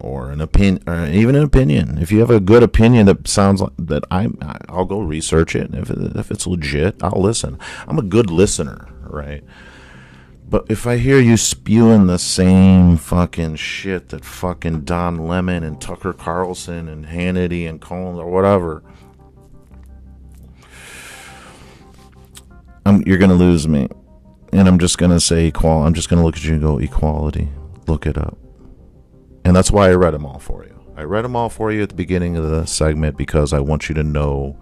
[0.00, 1.98] or an opinion, or even an opinion.
[1.98, 4.38] If you have a good opinion that sounds like that, I'm,
[4.68, 5.74] I'll go research it.
[5.74, 7.58] If if it's legit, I'll listen.
[7.86, 9.44] I'm a good listener, right?
[10.50, 15.80] But if I hear you spewing the same fucking shit that fucking Don Lemon and
[15.80, 18.82] Tucker Carlson and Hannity and Cohen or whatever,
[22.84, 23.88] I'm, you're gonna lose me.
[24.52, 25.84] And I'm just gonna say equal.
[25.84, 27.48] I'm just gonna look at you and go equality.
[27.86, 28.36] Look it up.
[29.44, 30.80] And that's why I read them all for you.
[30.96, 33.88] I read them all for you at the beginning of the segment because I want
[33.88, 34.58] you to know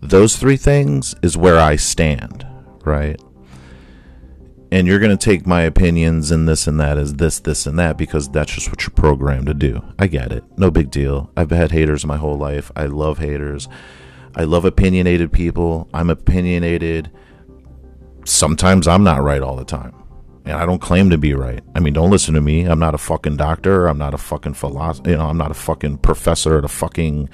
[0.00, 2.46] those three things is where I stand,
[2.84, 3.20] right?
[4.72, 7.78] And you're going to take my opinions and this and that as this, this, and
[7.78, 9.82] that because that's just what you're programmed to do.
[9.98, 10.42] I get it.
[10.56, 11.30] No big deal.
[11.36, 12.72] I've had haters my whole life.
[12.74, 13.68] I love haters.
[14.34, 15.88] I love opinionated people.
[15.94, 17.10] I'm opinionated.
[18.24, 19.95] Sometimes I'm not right all the time
[20.46, 21.62] and I don't claim to be right.
[21.74, 22.62] I mean, don't listen to me.
[22.62, 23.88] I'm not a fucking doctor.
[23.88, 25.10] I'm not a fucking philosopher.
[25.10, 27.28] You know, I'm not a fucking professor at a fucking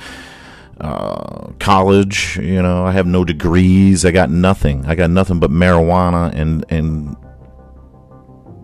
[0.81, 2.39] uh, college.
[2.39, 4.07] You know, I have no degrees.
[4.07, 4.87] I got nothing.
[4.87, 7.15] I got nothing but marijuana and and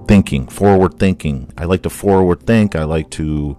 [0.08, 1.52] thinking, forward thinking.
[1.58, 2.74] I like to forward think.
[2.74, 3.58] I like to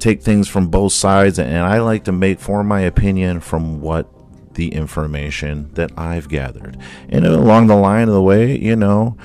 [0.00, 4.08] take things from both sides, and I like to make form my opinion from what
[4.54, 6.76] the information that I've gathered.
[7.08, 9.16] And along the line of the way, you know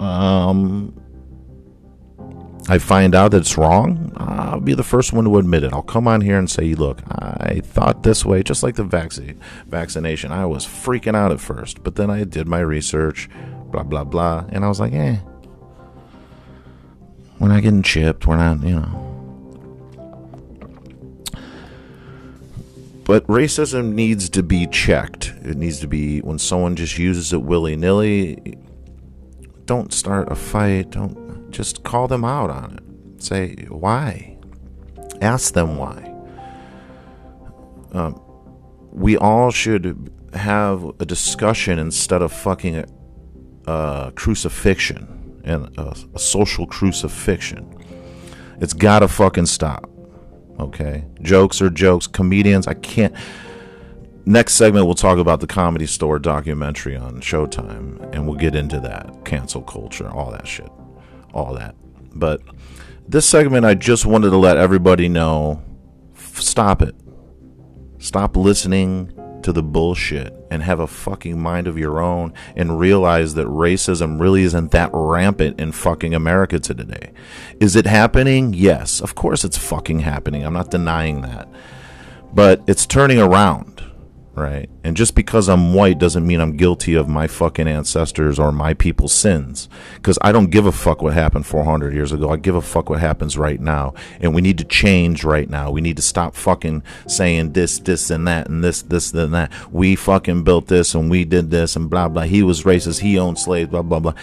[0.00, 0.94] um,
[2.68, 5.72] I find out that it's wrong, I'll be the first one to admit it.
[5.72, 9.40] I'll come on here and say, look, I thought this way, just like the vaccine,
[9.66, 10.32] vaccination.
[10.32, 13.28] I was freaking out at first, but then I did my research,
[13.70, 15.18] blah, blah, blah, and I was like, eh,
[17.40, 18.26] we're not getting chipped.
[18.26, 19.06] We're not, you know.
[23.04, 25.32] But racism needs to be checked.
[25.42, 28.58] It needs to be when someone just uses it willy nilly
[29.70, 30.90] don't start a fight.
[30.90, 33.22] Don't just call them out on it.
[33.22, 34.36] Say why.
[35.20, 36.12] Ask them why.
[37.92, 38.20] Um,
[38.90, 42.84] we all should have a discussion instead of fucking a,
[43.70, 47.72] a crucifixion and a, a social crucifixion.
[48.60, 49.88] It's gotta fucking stop.
[50.58, 52.08] Okay, jokes are jokes.
[52.08, 53.14] Comedians, I can't
[54.30, 58.78] next segment we'll talk about the comedy store documentary on showtime and we'll get into
[58.78, 60.70] that cancel culture all that shit
[61.34, 61.74] all that
[62.14, 62.40] but
[63.08, 65.62] this segment i just wanted to let everybody know
[66.14, 66.94] stop it
[67.98, 69.12] stop listening
[69.42, 74.20] to the bullshit and have a fucking mind of your own and realize that racism
[74.20, 77.12] really isn't that rampant in fucking America today.
[77.58, 78.52] Is it happening?
[78.52, 80.44] Yes, of course it's fucking happening.
[80.44, 81.48] I'm not denying that.
[82.32, 83.89] But it's turning around
[84.34, 84.68] right?
[84.84, 88.74] And just because I'm white doesn't mean I'm guilty of my fucking ancestors or my
[88.74, 89.68] people's sins.
[89.96, 92.30] Because I don't give a fuck what happened 400 years ago.
[92.30, 93.94] I give a fuck what happens right now.
[94.20, 95.70] And we need to change right now.
[95.70, 99.52] We need to stop fucking saying this, this, and that, and this, this, and that.
[99.72, 102.22] We fucking built this and we did this and blah, blah.
[102.22, 103.00] He was racist.
[103.00, 104.14] He owned slaves, blah, blah, blah.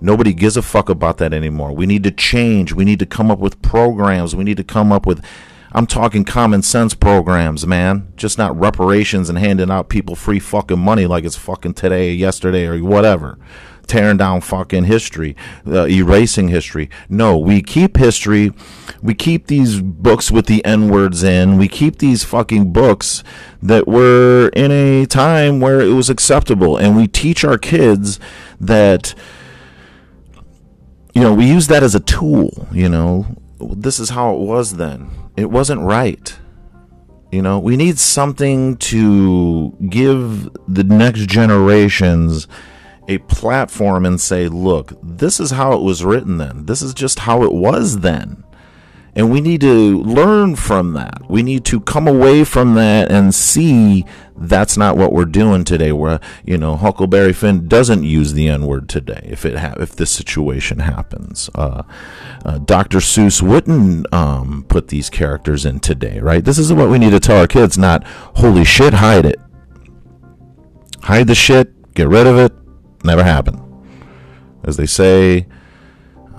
[0.00, 1.72] Nobody gives a fuck about that anymore.
[1.72, 2.72] We need to change.
[2.74, 4.36] We need to come up with programs.
[4.36, 5.24] We need to come up with
[5.74, 8.12] I'm talking common sense programs, man.
[8.16, 12.14] Just not reparations and handing out people free fucking money like it's fucking today, or
[12.14, 13.38] yesterday, or whatever.
[13.86, 16.88] tearing down fucking history, uh, erasing history.
[17.08, 18.52] No, we keep history.
[19.02, 21.58] We keep these books with the N words in.
[21.58, 23.22] We keep these fucking books
[23.62, 26.76] that were in a time where it was acceptable.
[26.76, 28.18] And we teach our kids
[28.60, 29.14] that,
[31.14, 33.26] you know, we use that as a tool, you know.
[33.60, 35.10] This is how it was then.
[35.36, 36.36] It wasn't right.
[37.32, 42.46] You know, we need something to give the next generations
[43.08, 46.66] a platform and say, look, this is how it was written then.
[46.66, 48.44] This is just how it was then.
[49.16, 51.22] And we need to learn from that.
[51.28, 54.04] We need to come away from that and see
[54.36, 55.92] that's not what we're doing today.
[55.92, 59.24] Where you know Huckleberry Finn doesn't use the N word today.
[59.30, 61.84] If it ha- if this situation happens, uh,
[62.44, 62.98] uh, Dr.
[62.98, 66.44] Seuss wouldn't um, put these characters in today, right?
[66.44, 67.78] This is what we need to tell our kids.
[67.78, 69.40] Not holy shit, hide it,
[71.02, 72.52] hide the shit, get rid of it.
[73.04, 73.60] Never happened.
[74.64, 75.46] As they say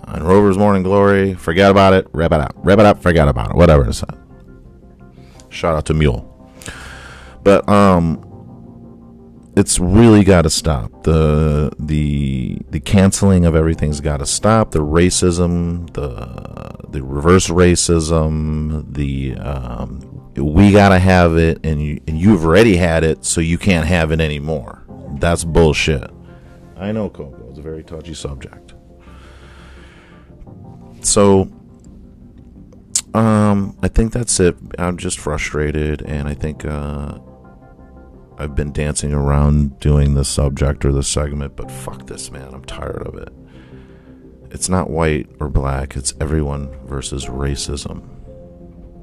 [0.05, 3.51] on Rover's Morning Glory, forget about it, rip it out, rip it up, forget about
[3.51, 4.03] it, whatever it's.
[5.49, 6.31] Shout out to Mule.
[7.43, 8.21] But um,
[9.55, 11.03] it's really got to stop.
[11.03, 14.71] the the The canceling of everything's got to stop.
[14.71, 22.01] The racism, the the reverse racism, the um, we got to have it, and you
[22.07, 24.83] and you've already had it, so you can't have it anymore.
[25.19, 26.11] That's bullshit.
[26.77, 27.49] I know, Coco.
[27.49, 28.64] It's a very touchy subject.
[31.05, 31.51] So,
[33.13, 34.57] um, I think that's it.
[34.79, 37.19] I'm just frustrated, and I think uh,
[38.37, 42.53] I've been dancing around doing the subject or the segment, but fuck this, man.
[42.53, 43.29] I'm tired of it.
[44.51, 48.09] It's not white or black, it's everyone versus racism.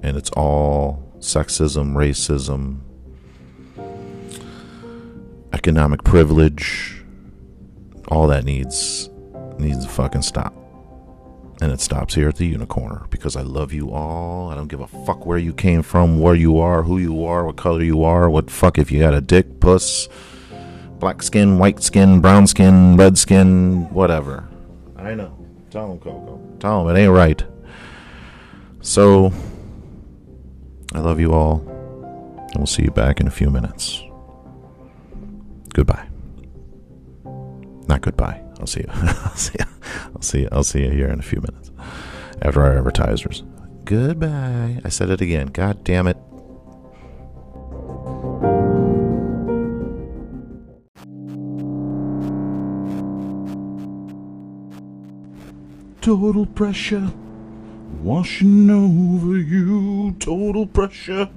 [0.03, 2.81] And it's all sexism, racism,
[5.53, 7.05] economic privilege.
[8.09, 9.09] All that needs
[9.59, 10.62] needs to fucking stop.
[11.63, 14.51] And it stops here at the unicorner because I love you all.
[14.51, 17.45] I don't give a fuck where you came from, where you are, who you are,
[17.45, 20.09] what color you are, what fuck if you got a dick, puss,
[20.99, 24.49] black skin, white skin, brown skin, red skin, whatever.
[24.97, 25.39] I know.
[25.71, 26.41] Tell them, Coco.
[26.59, 27.45] Tell them it ain't right.
[28.81, 29.33] So,
[30.93, 31.61] I love you all.
[32.39, 34.03] And we'll see you back in a few minutes.
[35.73, 36.09] Goodbye.
[37.87, 38.43] Not goodbye.
[38.63, 38.89] I'll see you.
[38.93, 39.67] I'll see you.
[40.15, 40.49] I'll see you.
[40.53, 41.73] I'll see you here in a few minutes
[42.41, 43.43] after our advertisers.
[43.85, 44.81] Goodbye.
[44.85, 45.49] I said it again.
[45.49, 46.17] God damn it.
[56.01, 57.11] Total pressure
[58.01, 60.15] washing over you.
[60.21, 61.29] Total pressure.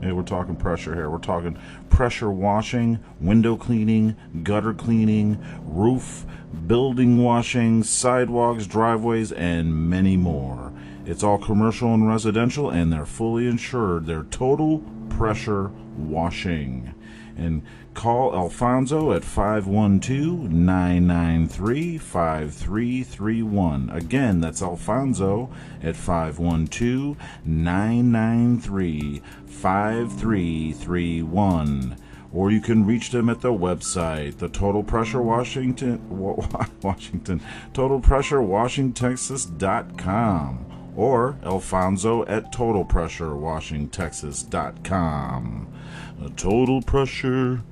[0.00, 1.10] Hey, we're talking pressure here.
[1.10, 1.58] We're talking
[1.90, 6.24] pressure washing, window cleaning, gutter cleaning, roof,
[6.68, 10.72] building washing, sidewalks, driveways, and many more.
[11.04, 14.06] It's all commercial and residential, and they're fully insured.
[14.06, 16.94] They're total pressure washing.
[17.36, 17.62] And
[17.98, 23.90] call Alfonso at 512 993 5331.
[23.90, 25.50] Again, that's Alfonso
[25.82, 31.96] at 512 993 5331
[32.32, 36.00] or you can reach them at the website, the Total Pressure Washington,
[36.82, 37.40] Washington,
[37.72, 45.74] Total Pressure Washingtexas.com, or Alfonso at Total Pressure Washingtexas.com.
[46.20, 47.62] The total pressure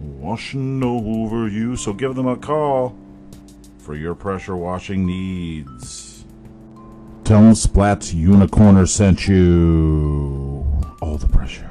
[0.00, 1.76] washing over you.
[1.76, 2.96] So give them a call
[3.78, 6.24] for your pressure washing needs.
[7.24, 10.66] Tell them Splat's Unicorner sent you
[11.00, 11.66] all the pressure.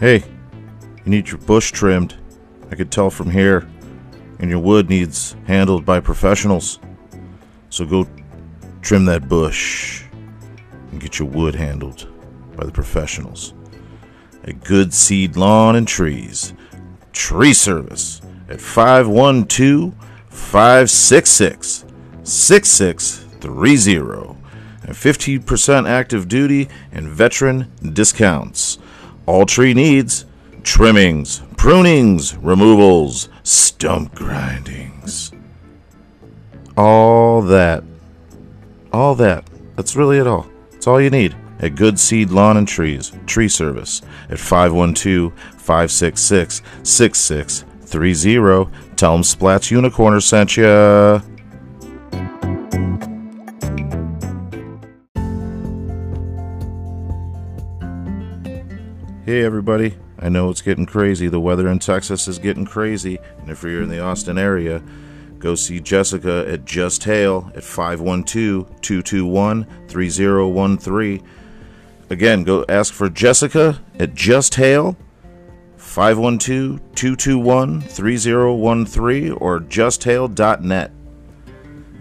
[0.00, 0.24] Hey,
[1.04, 2.16] you need your bush trimmed.
[2.72, 3.68] I could tell from here.
[4.40, 6.80] And your wood needs handled by professionals.
[7.70, 8.08] So go
[8.82, 10.04] trim that bush
[10.90, 12.06] and get your wood handled
[12.56, 13.54] by the professionals.
[14.44, 16.52] A good seed lawn and trees.
[17.12, 19.94] Tree service at 512
[20.28, 21.84] 566
[22.24, 24.36] 6630
[24.84, 28.78] and 15% active duty and veteran discounts.
[29.26, 30.26] All tree needs
[30.64, 35.32] trimmings, prunings, removals, stump grindings.
[36.76, 37.84] All that.
[38.92, 39.48] All that.
[39.76, 40.46] That's really it all.
[40.72, 41.34] It's all you need.
[41.60, 48.70] A good seed lawn and trees tree service at 512 566 6630.
[48.96, 51.20] Tell them Splats Unicorner sent ya.
[59.24, 59.96] Hey, everybody.
[60.18, 61.28] I know it's getting crazy.
[61.28, 63.18] The weather in Texas is getting crazy.
[63.38, 64.82] And if you're in the Austin area,
[65.42, 71.28] go see Jessica at Just Hail at 512 221 3013.
[72.08, 74.96] Again, go ask for Jessica at Just Hail
[75.76, 80.92] 512 221 3013 or justhail.net.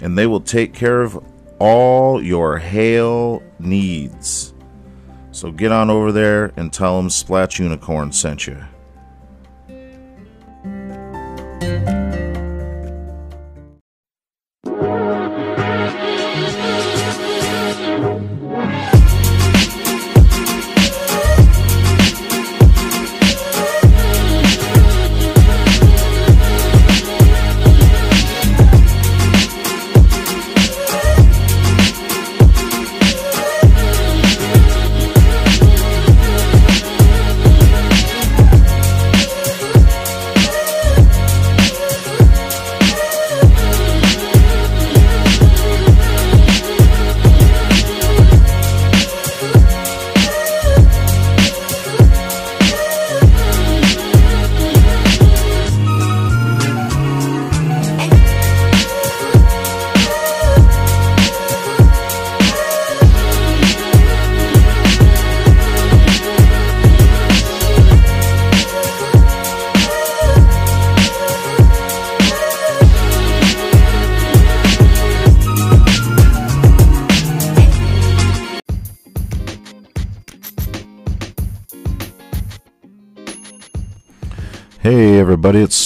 [0.02, 1.24] And they will take care of
[1.60, 4.54] all your hail needs.
[5.32, 8.58] So get on over there and tell them Splat's Unicorn sent you.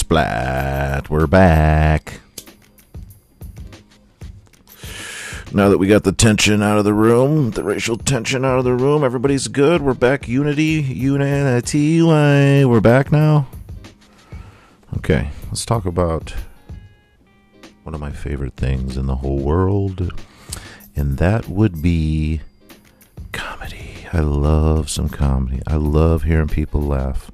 [0.06, 1.10] Splat.
[1.10, 2.20] We're back.
[5.52, 8.64] Now that we got the tension out of the room, the racial tension out of
[8.64, 9.82] the room, everybody's good.
[9.82, 10.28] We're back.
[10.28, 12.00] Unity, unity.
[12.00, 13.48] We're back now.
[14.98, 16.32] Okay, let's talk about
[17.82, 20.12] one of my favorite things in the whole world,
[20.94, 22.42] and that would be
[23.32, 24.06] comedy.
[24.12, 25.62] I love some comedy.
[25.66, 27.32] I love hearing people laugh.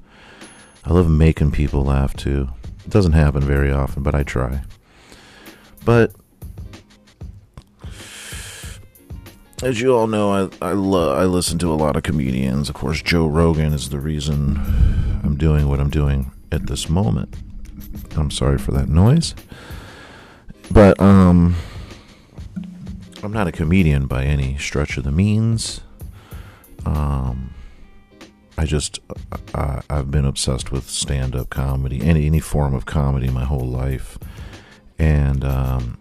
[0.86, 2.48] I love making people laugh too.
[2.84, 4.62] It doesn't happen very often, but I try.
[5.84, 6.12] But
[9.62, 12.68] as you all know, I I love I listen to a lot of comedians.
[12.68, 14.60] Of course, Joe Rogan is the reason
[15.22, 17.34] I'm doing what I'm doing at this moment.
[18.16, 19.34] I'm sorry for that noise.
[20.70, 21.54] But um
[23.22, 25.80] I'm not a comedian by any stretch of the means.
[26.84, 27.54] Um
[28.62, 29.00] I just
[29.54, 34.18] uh, I've been obsessed with stand-up comedy, any any form of comedy, my whole life,
[35.00, 35.98] and um,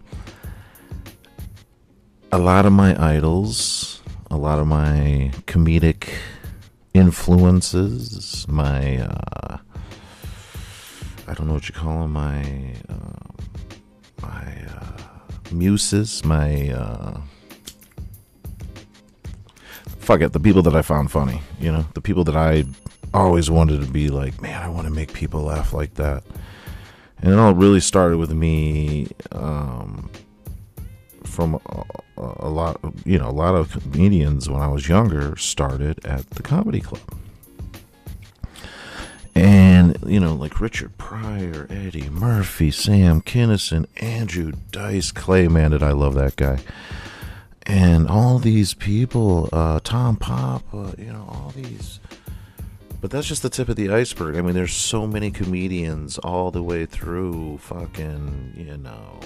[2.30, 4.00] a lot of my idols,
[4.30, 6.08] a lot of my comedic
[6.94, 9.58] influences, my uh,
[11.26, 13.42] I don't know what you call them, my uh,
[14.22, 15.18] my uh,
[15.50, 17.20] muses, my uh,
[20.02, 22.64] fuck it, the people that I found funny, you know, the people that I
[23.14, 26.24] always wanted to be like, man, I want to make people laugh like that.
[27.20, 30.10] And it all really started with me um,
[31.24, 31.84] from a,
[32.16, 36.42] a lot, you know, a lot of comedians when I was younger started at the
[36.42, 37.02] comedy club.
[39.34, 45.82] And, you know, like Richard Pryor, Eddie Murphy, Sam Kinison, Andrew Dice Clay, man, did
[45.82, 46.58] I love that guy
[47.66, 52.00] and all these people, uh, Tom Papa, you know, all these.
[53.00, 54.36] But that's just the tip of the iceberg.
[54.36, 59.20] I mean, there's so many comedians all the way through fucking, you know,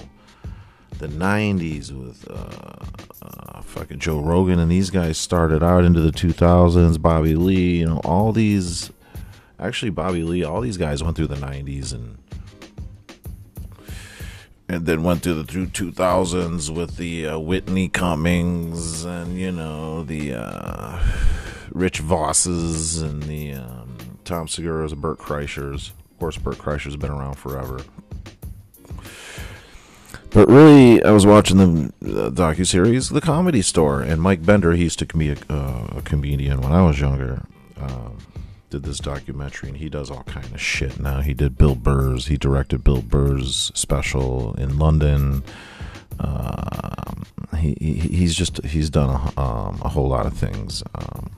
[0.97, 2.85] the 90s with uh,
[3.21, 6.99] uh, fucking Joe Rogan, and these guys started out into the 2000s.
[7.01, 8.91] Bobby Lee, you know, all these.
[9.59, 12.17] Actually, Bobby Lee, all these guys went through the 90s and
[14.69, 20.03] and then went through the through 2000s with the uh, Whitney Cummings and you know
[20.03, 20.99] the uh,
[21.71, 25.93] Rich Vosses and the um, Tom Segura's and Bert Kreischer's.
[26.11, 27.81] Of course, Bert Kreischer's been around forever.
[30.31, 34.73] But really, I was watching the docu series, The Comedy Store, and Mike Binder.
[34.73, 37.43] He used to be a, uh, a comedian when I was younger.
[37.79, 38.17] Um,
[38.69, 41.21] did this documentary and he does all kind of shit now.
[41.21, 45.43] He did Bill Burr's, he directed Bill Burr's special in London.
[46.19, 47.23] Um,
[47.57, 50.83] he, he, he's just he's done a, um, a whole lot of things.
[50.95, 51.31] Um,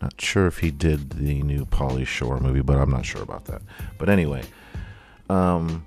[0.00, 3.46] not sure if he did the new Pauly Shore movie, but I'm not sure about
[3.46, 3.62] that.
[3.98, 4.42] But anyway,
[5.28, 5.84] um,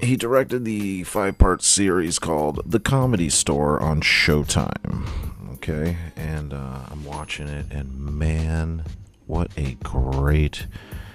[0.00, 5.06] he directed the five part series called The Comedy Store on Showtime
[5.68, 5.96] okay?
[6.16, 8.84] And uh, I'm watching it, and man,
[9.26, 10.66] what a great.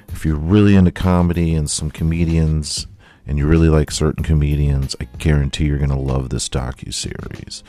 [0.09, 2.87] If you're really into comedy and some comedians,
[3.25, 7.63] and you really like certain comedians, I guarantee you're gonna love this docu series.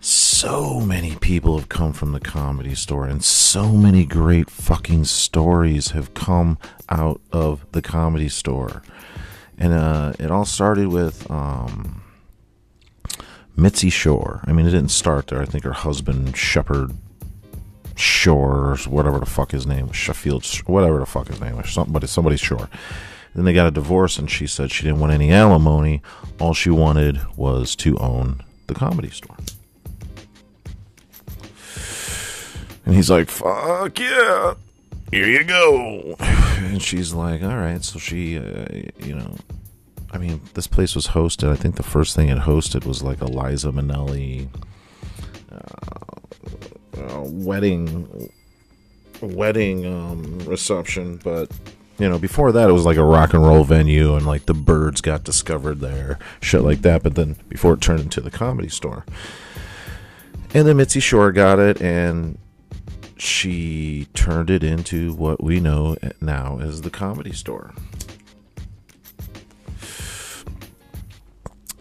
[0.00, 5.92] So many people have come from the comedy store, and so many great fucking stories
[5.92, 6.58] have come
[6.88, 8.82] out of the comedy store.
[9.56, 12.01] And uh, it all started with um,
[13.56, 14.40] Mitzi Shore.
[14.44, 15.40] I mean, it didn't start there.
[15.40, 16.92] I think her husband, Shepard
[17.96, 22.06] Shore, or whatever the fuck his name Sheffield, whatever the fuck his name was, somebody,
[22.06, 22.68] somebody's Shore.
[23.34, 26.02] Then they got a divorce, and she said she didn't want any alimony.
[26.38, 29.36] All she wanted was to own the comedy store.
[32.84, 34.54] And he's like, fuck yeah,
[35.10, 36.16] here you go.
[36.62, 37.84] And she's like, all right.
[37.84, 38.66] So she, uh,
[38.98, 39.36] you know,
[40.12, 41.50] I mean, this place was hosted.
[41.50, 44.48] I think the first thing it hosted was like a Liza Minnelli
[45.50, 48.30] uh, uh, wedding
[49.20, 51.50] wedding um, reception, but
[51.98, 54.54] you know, before that it was like a rock and roll venue, and like the
[54.54, 57.02] Byrds got discovered there, shit like that.
[57.02, 59.04] But then before it turned into the comedy store,
[60.52, 62.38] and then Mitzi Shore got it, and
[63.16, 67.72] she turned it into what we know now as the comedy store.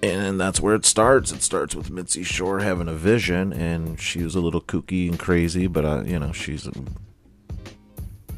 [0.04, 1.32] And that's where it starts.
[1.32, 5.20] It starts with Mitzi Shore having a vision, and she was a little kooky and
[5.20, 6.68] crazy, but uh, you know she's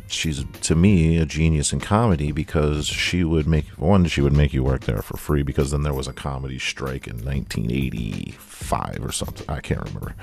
[0.08, 4.54] she's to me a genius in comedy because she would make one she would make
[4.54, 9.12] you work there for free because then there was a comedy strike in 1985 or
[9.12, 9.46] something.
[9.50, 10.16] I can't remember.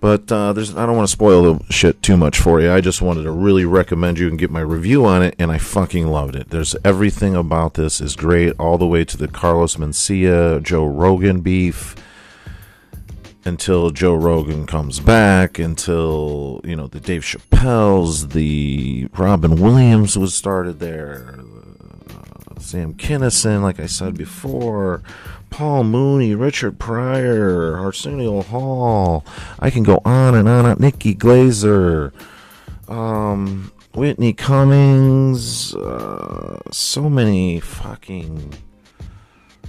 [0.00, 2.72] But uh, there's I don't want to spoil the shit too much for you.
[2.72, 5.58] I just wanted to really recommend you and get my review on it, and I
[5.58, 6.48] fucking loved it.
[6.48, 11.42] There's everything about this is great, all the way to the Carlos Mencia, Joe Rogan
[11.42, 11.94] beef,
[13.44, 20.34] until Joe Rogan comes back, until you know the Dave Chappelle's, the Robin Williams was
[20.34, 21.40] started there,
[22.08, 25.02] uh, Sam Kinison, like I said before,
[25.50, 29.24] Paul Mooney, Richard Pryor, Arsenio Hall.
[29.58, 30.76] I can go on and on.
[30.78, 32.12] Nikki Glazer,
[32.88, 35.74] um, Whitney Cummings.
[35.74, 38.54] Uh, so many fucking,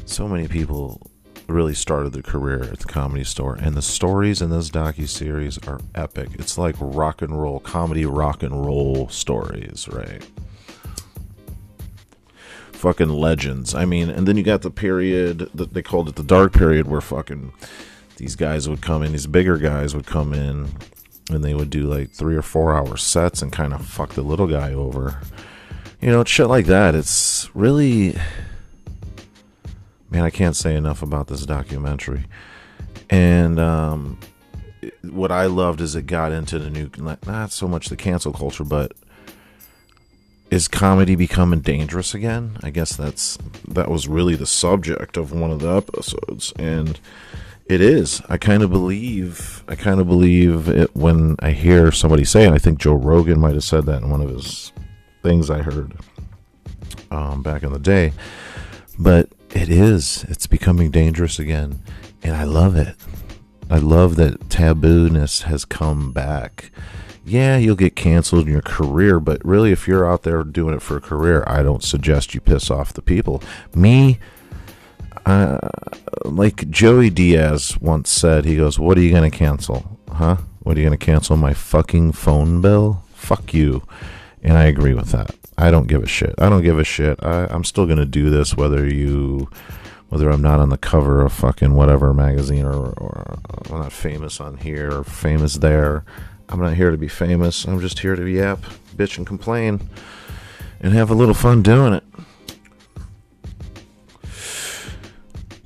[0.06, 1.02] so many people
[1.48, 5.58] really started their career at the comedy store and the stories in this docu series
[5.68, 10.26] are epic it's like rock and roll comedy rock and roll stories right
[12.82, 13.76] fucking legends.
[13.76, 16.88] I mean, and then you got the period that they called it the dark period
[16.88, 17.54] where fucking
[18.18, 20.68] these guys would come in, these bigger guys would come in
[21.30, 24.24] and they would do like three or four hour sets and kind of fuck the
[24.24, 25.22] little guy over.
[26.02, 26.96] You know, shit like that.
[26.96, 28.18] It's really
[30.10, 32.26] man, I can't say enough about this documentary.
[33.12, 34.20] And um
[35.04, 38.64] what I loved is it got into the new not so much the cancel culture,
[38.64, 38.94] but
[40.52, 42.58] is comedy becoming dangerous again?
[42.62, 43.38] I guess that's
[43.70, 47.00] that was really the subject of one of the episodes, and
[47.66, 48.22] it is.
[48.28, 49.64] I kind of believe.
[49.70, 52.50] I kind of believe it when I hear somebody say.
[52.50, 54.74] I think Joe Rogan might have said that in one of his
[55.24, 55.94] things I heard
[57.10, 58.12] um, back in the day.
[59.00, 60.26] But it is.
[60.28, 61.82] It's becoming dangerous again,
[62.22, 62.98] and I love it.
[63.70, 66.72] I love that tabooness has come back
[67.26, 70.82] yeah, you'll get canceled in your career, but really, if you're out there doing it
[70.82, 73.44] for a career, I don't suggest you piss off the people.
[73.76, 74.20] Me,
[75.26, 75.70] uh,
[76.26, 80.00] like Joey Diaz once said, he goes, What are you going to cancel?
[80.12, 80.38] Huh?
[80.62, 81.38] What are you going to cancel?
[81.38, 83.04] My fucking phone bill?
[83.14, 83.84] Fuck you.
[84.44, 85.36] And I agree with that.
[85.58, 86.34] I don't give a shit.
[86.40, 87.24] I don't give a shit.
[87.24, 89.50] I, I'm still going to do this whether you
[90.10, 94.42] whether I'm not on the cover of fucking whatever magazine or, or I'm not famous
[94.42, 96.04] on here or famous there.
[96.52, 97.66] I'm not here to be famous.
[97.66, 98.60] I'm just here to yap,
[98.96, 99.90] bitch, and complain
[100.82, 102.04] and have a little fun doing it.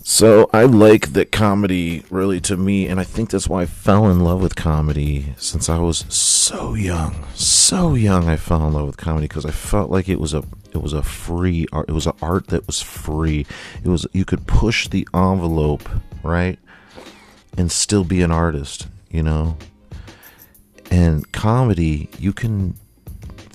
[0.07, 4.09] So I like that comedy really to me, and I think that's why I fell
[4.09, 7.25] in love with comedy since I was so young.
[7.33, 10.43] So young, I fell in love with comedy because I felt like it was a
[10.71, 11.89] it was a free art.
[11.89, 13.45] It was an art that was free.
[13.83, 15.89] It was you could push the envelope
[16.23, 16.59] right,
[17.57, 18.87] and still be an artist.
[19.09, 19.57] You know,
[20.91, 22.75] and comedy, you can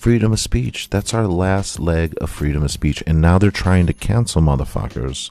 [0.01, 0.89] freedom of speech.
[0.89, 3.03] That's our last leg of freedom of speech.
[3.05, 5.29] And now they're trying to cancel motherfuckers.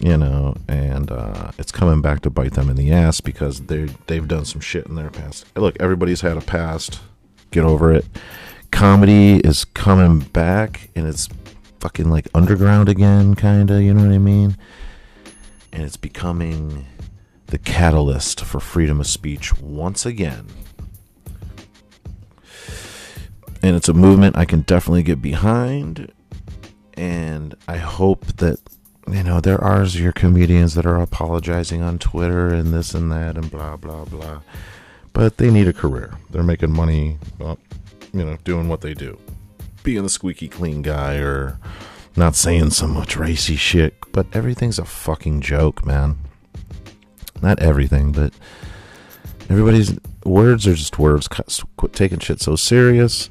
[0.00, 3.84] You know, and uh, it's coming back to bite them in the ass because they
[4.08, 5.46] they've done some shit in their past.
[5.56, 7.00] Look, everybody's had a past.
[7.52, 8.04] Get over it.
[8.72, 11.28] Comedy is coming back, and it's
[11.78, 13.82] fucking like underground again, kind of.
[13.82, 14.56] You know what I mean?
[15.72, 16.86] And it's becoming
[17.46, 20.48] the catalyst for freedom of speech once again.
[23.64, 26.12] And it's a movement I can definitely get behind.
[26.94, 28.60] And I hope that,
[29.10, 33.36] you know, there are your comedians that are apologizing on Twitter and this and that
[33.36, 34.42] and blah, blah, blah.
[35.12, 36.12] But they need a career.
[36.30, 37.58] They're making money, well,
[38.12, 39.18] you know, doing what they do.
[39.82, 41.58] Being the squeaky clean guy or
[42.16, 43.94] not saying so much racy shit.
[44.12, 46.18] But everything's a fucking joke, man
[47.44, 48.32] not everything, but
[49.48, 51.28] everybody's words are just words.
[51.28, 53.28] Quit taking shit so serious.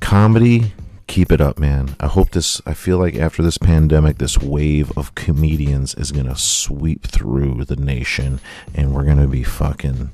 [0.00, 0.72] Comedy,
[1.06, 1.96] keep it up, man.
[2.00, 6.36] I hope this, I feel like after this pandemic, this wave of comedians is to
[6.36, 8.40] sweep through the nation
[8.74, 10.10] and we're to be fucking,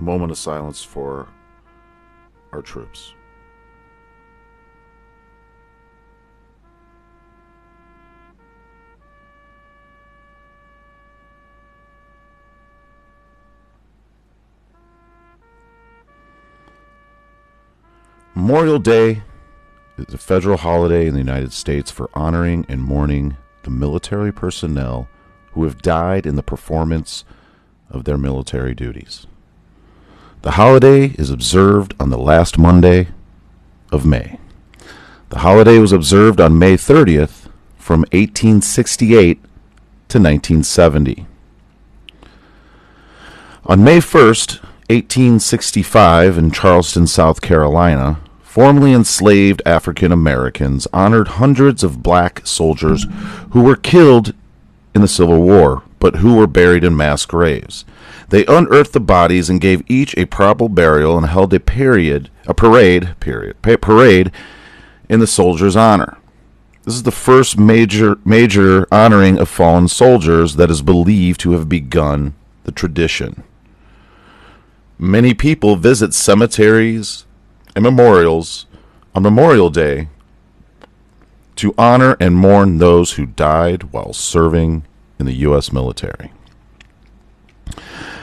[0.00, 1.28] A moment of silence for
[2.52, 3.12] our troops.
[18.34, 19.22] Memorial Day
[19.98, 25.10] is a federal holiday in the United States for honoring and mourning the military personnel
[25.52, 27.26] who have died in the performance
[27.90, 29.26] of their military duties.
[30.42, 33.08] The holiday is observed on the last Monday
[33.92, 34.38] of May.
[35.28, 39.36] The holiday was observed on May 30th from 1868
[40.08, 41.26] to 1970.
[43.66, 52.02] On May 1st, 1865, in Charleston, South Carolina, formerly enslaved African Americans honored hundreds of
[52.02, 53.06] black soldiers
[53.50, 54.32] who were killed
[54.94, 57.84] in the Civil War, but who were buried in mass graves.
[58.30, 62.54] They unearthed the bodies and gave each a proper burial and held a period, a
[62.54, 64.30] parade, period, parade
[65.08, 66.16] in the soldiers' honor.
[66.84, 71.68] This is the first major major honoring of fallen soldiers that is believed to have
[71.68, 73.42] begun the tradition.
[74.96, 77.26] Many people visit cemeteries
[77.74, 78.66] and memorials
[79.12, 80.08] on Memorial Day
[81.56, 84.84] to honor and mourn those who died while serving
[85.18, 85.72] in the U.S.
[85.72, 86.32] military.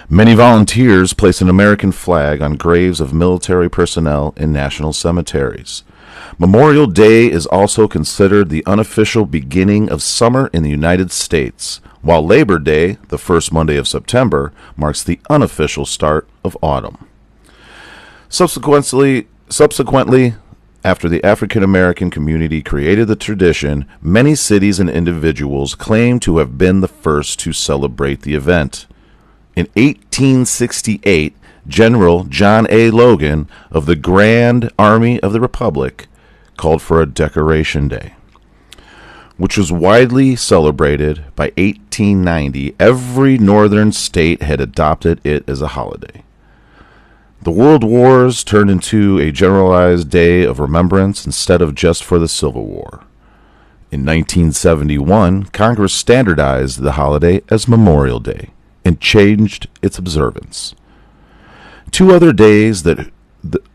[0.10, 5.84] Many volunteers place an American flag on graves of military personnel in national cemeteries.
[6.40, 12.26] Memorial Day is also considered the unofficial beginning of summer in the United States, while
[12.26, 17.06] Labor Day, the first Monday of September, marks the unofficial start of autumn.
[18.30, 20.36] Subsequently, subsequently,
[20.86, 26.58] after the African American community created the tradition, many cities and individuals claim to have
[26.58, 28.88] been the first to celebrate the event.
[29.58, 31.36] In 1868,
[31.68, 32.92] General John A.
[32.92, 36.06] Logan of the Grand Army of the Republic
[36.58, 38.14] called for a Decoration Day,
[39.38, 42.76] which was widely celebrated by 1890.
[42.80, 46.24] Every northern state had adopted it as a holiday.
[47.42, 52.28] The world wars turned into a generalized day of remembrance instead of just for the
[52.28, 53.06] Civil War.
[53.92, 58.52] In 1971, Congress standardized the holiday as Memorial Day
[58.88, 60.74] and changed its observance.
[61.92, 63.12] Two other days that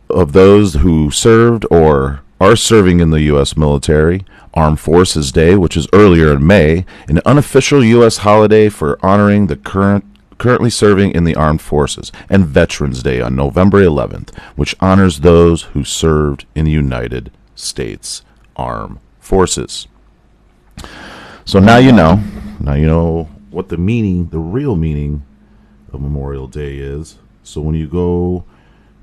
[0.09, 3.55] of those who served or are serving in the U.S.
[3.55, 8.19] military Armed Forces Day, which is earlier in May, an unofficial U.S.
[8.19, 10.07] holiday for honoring the current
[10.39, 15.63] currently serving in the armed forces, and Veterans Day on November 11th, which honors those
[15.63, 18.23] who served in the United States
[18.57, 19.87] Armed Forces.
[21.45, 22.25] So now you know.
[22.59, 25.25] Now you know what the meaning, the real meaning
[25.93, 27.19] of Memorial Day is.
[27.43, 28.45] So when you go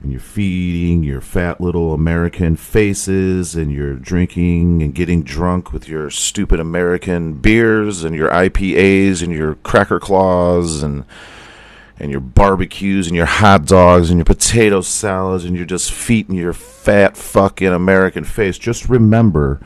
[0.01, 5.87] and you're feeding your fat little American faces and you're drinking and getting drunk with
[5.87, 11.05] your stupid American beers and your IPAs and your cracker claws and
[12.01, 16.33] and your barbecues and your hot dogs and your potato salads and you're just feeding
[16.33, 18.57] your fat fucking American face.
[18.57, 19.59] Just remember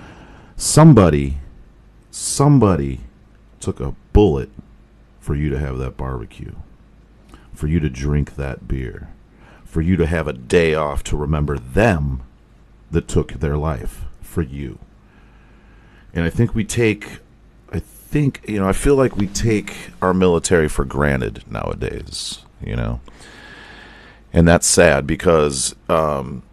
[0.57, 1.38] somebody
[2.09, 3.01] somebody
[3.59, 4.49] took a bullet
[5.24, 6.53] for you to have that barbecue,
[7.53, 9.09] for you to drink that beer
[9.74, 12.21] for you to have a day off to remember them
[12.91, 14.78] that took their life for you.
[16.13, 17.17] And I think we take,
[17.71, 22.76] I think, you know, I feel like we take our military for granted nowadays, you
[22.76, 23.01] know.
[24.32, 26.43] And that's sad because um,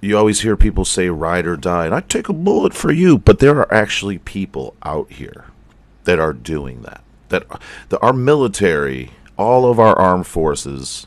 [0.00, 3.18] you always hear people say ride or die, and I take a bullet for you.
[3.18, 5.44] But there are actually people out here
[6.04, 7.04] that are doing that.
[7.32, 11.06] That, that our military, all of our armed forces,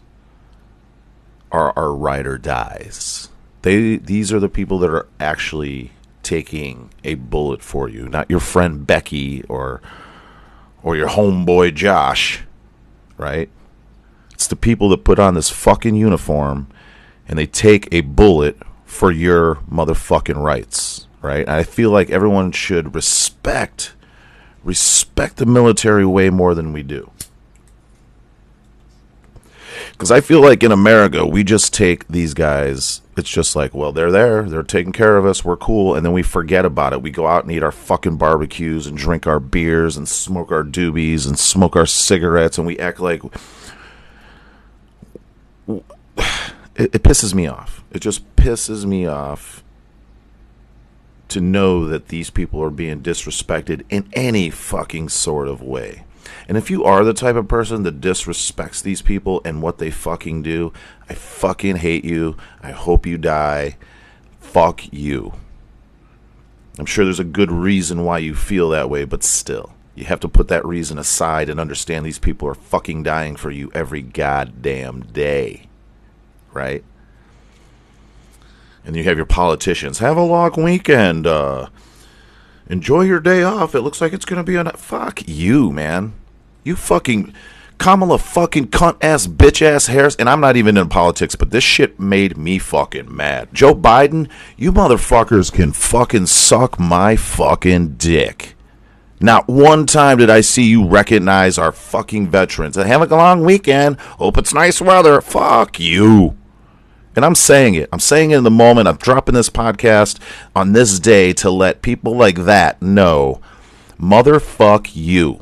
[1.51, 3.29] are our ride or dies.
[3.61, 8.39] They these are the people that are actually taking a bullet for you, not your
[8.39, 9.81] friend Becky or
[10.83, 12.41] or your homeboy Josh,
[13.17, 13.49] right?
[14.33, 16.67] It's the people that put on this fucking uniform
[17.27, 21.47] and they take a bullet for your motherfucking rights, right?
[21.47, 23.94] I feel like everyone should respect
[24.65, 27.09] respect the military way more than we do.
[29.91, 33.01] Because I feel like in America, we just take these guys.
[33.15, 34.43] It's just like, well, they're there.
[34.43, 35.45] They're taking care of us.
[35.45, 35.95] We're cool.
[35.95, 37.01] And then we forget about it.
[37.01, 40.63] We go out and eat our fucking barbecues and drink our beers and smoke our
[40.63, 42.57] doobies and smoke our cigarettes.
[42.57, 43.21] And we act like.
[46.77, 47.85] It, it pisses me off.
[47.93, 49.63] It just pisses me off
[51.29, 56.03] to know that these people are being disrespected in any fucking sort of way.
[56.47, 59.91] And if you are the type of person that disrespects these people and what they
[59.91, 60.73] fucking do,
[61.09, 62.37] I fucking hate you.
[62.61, 63.77] I hope you die.
[64.39, 65.33] Fuck you.
[66.77, 70.19] I'm sure there's a good reason why you feel that way, but still, you have
[70.19, 74.01] to put that reason aside and understand these people are fucking dying for you every
[74.01, 75.67] goddamn day.
[76.53, 76.83] Right?
[78.85, 79.99] And you have your politicians.
[79.99, 81.25] Have a long weekend.
[81.25, 81.67] Uh,
[82.67, 83.73] enjoy your day off.
[83.73, 84.69] It looks like it's going to be on.
[84.71, 86.13] Fuck you, man.
[86.63, 87.33] You fucking
[87.77, 91.63] Kamala fucking cunt ass bitch ass Harris, and I'm not even in politics, but this
[91.63, 93.49] shit made me fucking mad.
[93.53, 98.55] Joe Biden, you motherfuckers can fucking suck my fucking dick.
[99.19, 102.77] Not one time did I see you recognize our fucking veterans.
[102.77, 103.99] And have a long weekend.
[103.99, 105.21] Hope it's nice weather.
[105.21, 106.35] Fuck you.
[107.15, 107.89] And I'm saying it.
[107.93, 108.87] I'm saying it in the moment.
[108.87, 110.19] I'm dropping this podcast
[110.55, 113.39] on this day to let people like that know.
[113.99, 115.41] Motherfuck you.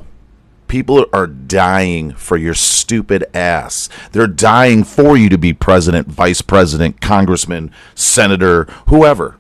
[0.68, 3.90] People are dying for your stupid ass.
[4.12, 9.38] They're dying for you to be president, vice president, congressman, senator, whoever.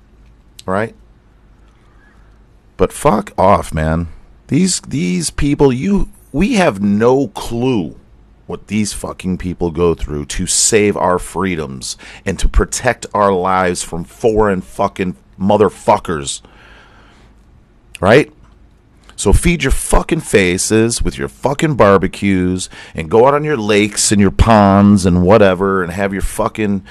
[0.65, 0.95] Right?
[2.77, 4.07] But fuck off, man.
[4.47, 7.99] These these people you we have no clue
[8.53, 13.81] what these fucking people go through to save our freedoms and to protect our lives
[13.81, 16.43] from foreign fucking motherfuckers.
[17.99, 18.31] Right?
[19.15, 24.11] So feed your fucking faces with your fucking barbecues and go out on your lakes
[24.11, 26.85] and your ponds and whatever and have your fucking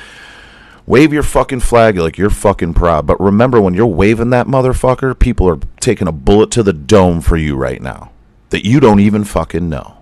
[0.85, 3.07] wave your fucking flag like you're fucking proud.
[3.07, 7.21] But remember when you're waving that motherfucker, people are taking a bullet to the dome
[7.21, 8.11] for you right now
[8.51, 10.02] that you don't even fucking know.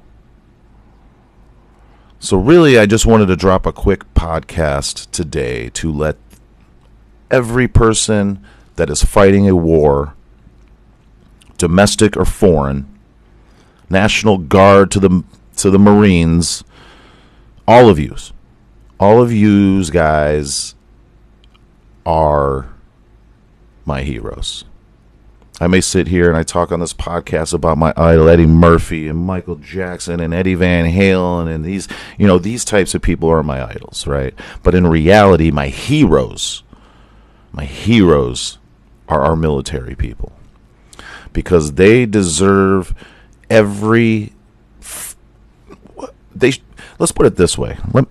[2.22, 6.16] So really I just wanted to drop a quick podcast today to let
[7.30, 8.44] every person
[8.76, 10.12] that is fighting a war
[11.56, 12.86] domestic or foreign,
[13.88, 15.24] National Guard to the
[15.56, 16.62] to the Marines,
[17.66, 18.14] all of you,
[18.98, 20.74] all of yous guys
[22.05, 22.68] are
[23.86, 24.64] my heroes.
[25.61, 29.09] I may sit here and I talk on this podcast about my idol Eddie Murphy
[29.09, 33.28] and Michael Jackson and Eddie Van Halen and these, you know, these types of people
[33.28, 34.32] are my idols, right?
[34.62, 36.62] But in reality, my heroes,
[37.53, 38.57] my heroes
[39.07, 40.32] are our military people
[41.35, 42.95] because they deserve
[43.51, 44.32] every
[46.35, 46.53] they
[46.99, 47.77] let's put it this way.
[47.93, 48.07] Let,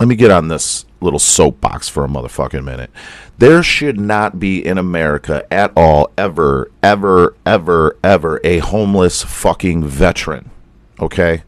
[0.00, 2.90] let me get on this little soapbox for a motherfucking minute.
[3.36, 9.84] There should not be in America at all, ever, ever, ever, ever a homeless fucking
[9.84, 10.50] veteran.
[10.98, 11.42] Okay?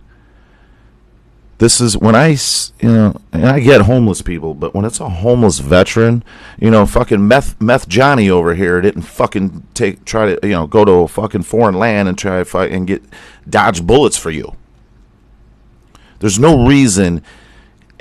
[1.56, 2.36] This is when I,
[2.80, 6.22] you know, and I get homeless people, but when it's a homeless veteran,
[6.58, 10.66] you know, fucking meth, meth Johnny over here didn't fucking take, try to, you know,
[10.66, 13.02] go to a fucking foreign land and try to fight and get
[13.48, 14.56] dodge bullets for you.
[16.18, 17.22] There's no reason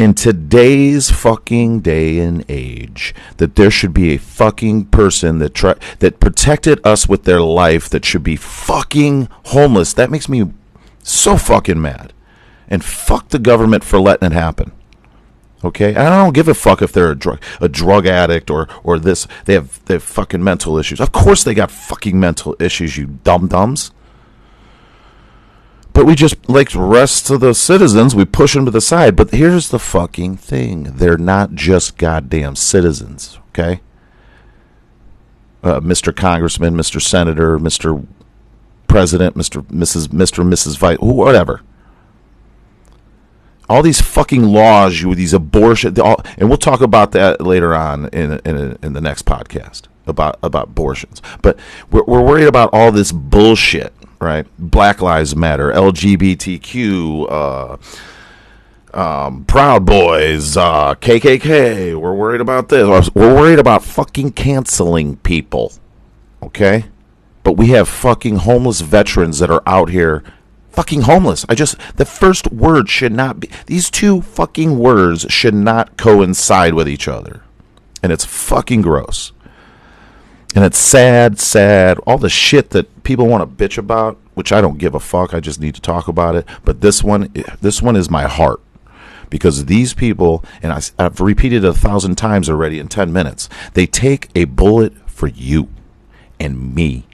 [0.01, 5.53] in today's fucking day and age that there should be a fucking person that
[5.99, 9.93] that protected us with their life that should be fucking homeless.
[9.93, 10.51] That makes me
[11.03, 12.13] so fucking mad.
[12.67, 14.71] And fuck the government for letting it happen.
[15.63, 18.97] Okay, I don't give a fuck if they're a drug a drug addict or or
[18.97, 19.27] this.
[19.45, 20.99] They have they have fucking mental issues.
[20.99, 22.97] Of course they got fucking mental issues.
[22.97, 23.91] You dum dums.
[26.01, 29.15] But we just, like rest of the citizens, we push them to the side.
[29.15, 33.81] But here's the fucking thing they're not just goddamn citizens, okay?
[35.61, 36.15] Uh, Mr.
[36.15, 36.99] Congressman, Mr.
[36.99, 38.03] Senator, Mr.
[38.87, 39.61] President, Mr.
[39.67, 40.07] Mrs.
[40.07, 40.43] Mr.
[40.43, 40.79] Mrs.
[40.79, 41.61] Vice, whatever.
[43.69, 47.75] All these fucking laws, you with these abortion, all, and we'll talk about that later
[47.75, 51.21] on in in, in the next podcast about about abortions.
[51.43, 51.59] But
[51.91, 54.47] we're, we're worried about all this bullshit right?
[54.57, 57.77] Black Lives Matter, LGBTQ, uh,
[58.97, 61.99] um, Proud Boys, uh, KKK.
[61.99, 63.09] We're worried about this.
[63.13, 65.73] We're worried about fucking canceling people,
[66.41, 66.85] okay?
[67.43, 70.23] But we have fucking homeless veterans that are out here
[70.71, 71.45] fucking homeless.
[71.49, 76.73] I just the first word should not be these two fucking words should not coincide
[76.73, 77.43] with each other.
[78.03, 79.31] And it's fucking gross.
[80.53, 84.59] And it's sad, sad, all the shit that people want to bitch about, which I
[84.59, 85.33] don't give a fuck.
[85.33, 86.45] I just need to talk about it.
[86.65, 88.61] But this one, eh, this one is my heart
[89.29, 93.49] because these people, and I, have repeated it a thousand times already in 10 minutes,
[93.73, 95.69] they take a bullet for you
[96.39, 97.05] and me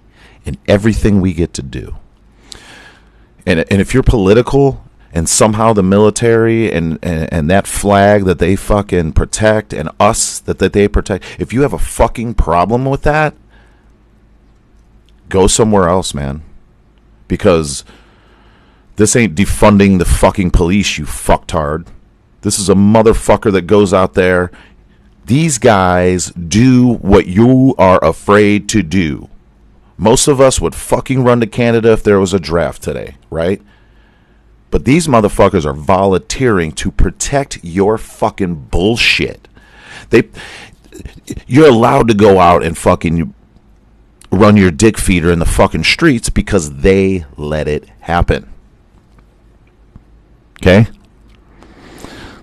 [0.45, 1.95] and everything we get to do.
[3.45, 4.83] And, and if you're political
[5.13, 10.39] and somehow the military and, and, and that flag that they fucking protect and us
[10.39, 13.33] that, that they protect, if you have a fucking problem with that,
[15.29, 16.41] go somewhere else, man.
[17.27, 17.83] Because
[18.97, 21.87] this ain't defunding the fucking police, you fucktard.
[22.41, 24.51] This is a motherfucker that goes out there.
[25.25, 29.29] These guys do what you are afraid to do.
[29.97, 33.61] Most of us would fucking run to Canada if there was a draft today, right?
[34.69, 39.47] But these motherfuckers are volunteering to protect your fucking bullshit.
[40.09, 40.29] They
[41.45, 43.33] you're allowed to go out and fucking
[44.31, 48.49] run your dick feeder in the fucking streets because they let it happen.
[50.61, 50.87] Okay?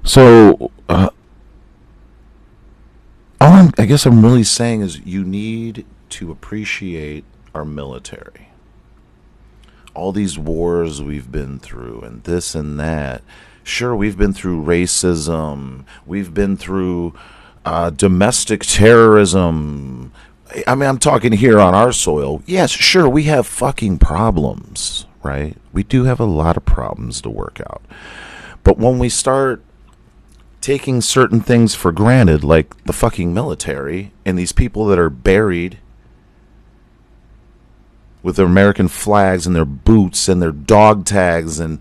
[0.05, 1.11] So uh,
[3.41, 7.25] all I'm, I guess I'm really saying is you need to appreciate
[7.55, 8.44] our military
[9.95, 13.23] all these wars we've been through and this and that.
[13.63, 17.15] Sure, we've been through racism, we've been through
[17.65, 20.13] uh, domestic terrorism.
[20.67, 22.43] I mean, I'm talking here on our soil.
[22.47, 25.57] Yes, sure, we have fucking problems, right?
[25.73, 27.83] We do have a lot of problems to work out.
[28.63, 29.63] But when we start
[30.61, 35.79] taking certain things for granted, like the fucking military and these people that are buried
[38.25, 41.79] with their American flags and their boots and their dog tags and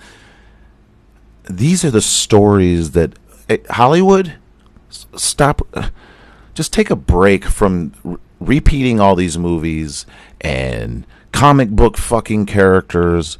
[1.49, 3.17] these are the stories that
[3.49, 4.35] eh, Hollywood
[4.89, 5.61] stop
[6.53, 10.05] just take a break from re- repeating all these movies
[10.41, 13.39] and comic book fucking characters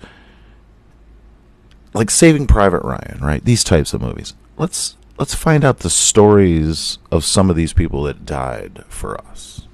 [1.93, 3.43] like Saving Private Ryan, right?
[3.45, 4.34] These types of movies.
[4.57, 9.67] Let's let's find out the stories of some of these people that died for us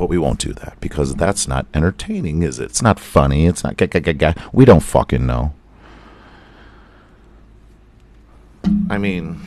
[0.00, 2.64] but we won't do that because that's not entertaining, is it?
[2.70, 3.44] It's not funny.
[3.44, 3.78] It's not.
[4.50, 5.52] We don't fucking know.
[8.88, 9.38] I mean.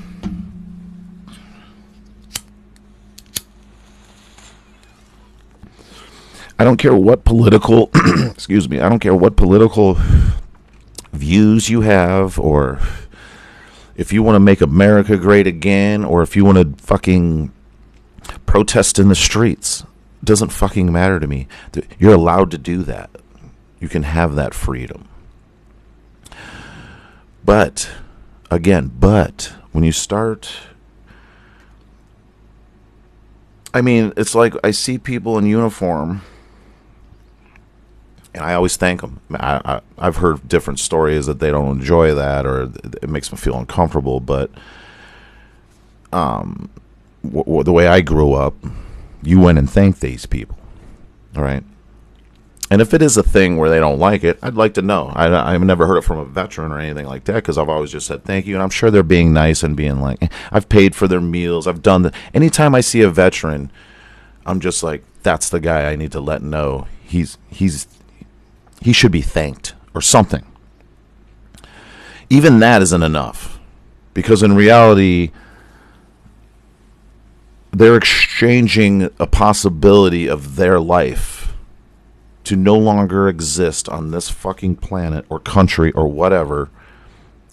[6.59, 7.89] I don't care what political,
[8.29, 9.97] excuse me, I don't care what political
[11.13, 12.79] views you have or
[13.95, 17.51] if you want to make America great again, or if you want to fucking
[18.45, 19.83] protest in the streets,
[20.23, 21.47] doesn't fucking matter to me.
[21.99, 23.09] You're allowed to do that.
[23.79, 25.07] You can have that freedom.
[27.43, 27.89] But,
[28.49, 30.51] again, but when you start.
[33.73, 36.21] I mean, it's like I see people in uniform
[38.33, 39.19] and I always thank them.
[39.31, 42.63] I, I, have heard different stories that they don't enjoy that or
[43.01, 44.19] it makes them feel uncomfortable.
[44.19, 44.49] But
[46.11, 46.69] um,
[47.23, 48.55] w- w- the way I grew up,
[49.23, 50.57] you went and thanked these people,
[51.35, 51.63] all right.
[52.71, 55.11] And if it is a thing where they don't like it, I'd like to know.
[55.13, 57.91] I, I've never heard it from a veteran or anything like that because I've always
[57.91, 60.69] just said thank you, and I'm sure they're being nice and being like, eh, I've
[60.69, 62.15] paid for their meals, I've done that.
[62.33, 63.71] Anytime I see a veteran,
[64.45, 67.87] I'm just like, that's the guy I need to let know he's he's
[68.81, 70.45] he should be thanked or something.
[72.29, 73.59] Even that isn't enough
[74.13, 75.31] because in reality,
[77.73, 81.53] they're exchanging a possibility of their life
[82.43, 86.69] to no longer exist on this fucking planet or country or whatever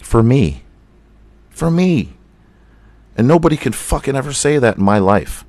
[0.03, 0.63] for me.
[1.49, 2.15] For me.
[3.17, 5.45] And nobody can fucking ever say that in my life.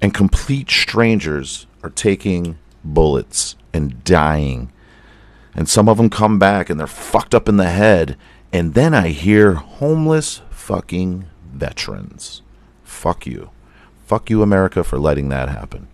[0.00, 4.72] And complete strangers are taking bullets and dying.
[5.54, 8.16] And some of them come back and they're fucked up in the head.
[8.52, 12.42] And then I hear homeless fucking veterans.
[13.02, 13.50] Fuck you.
[14.06, 15.88] Fuck you, America, for letting that happen.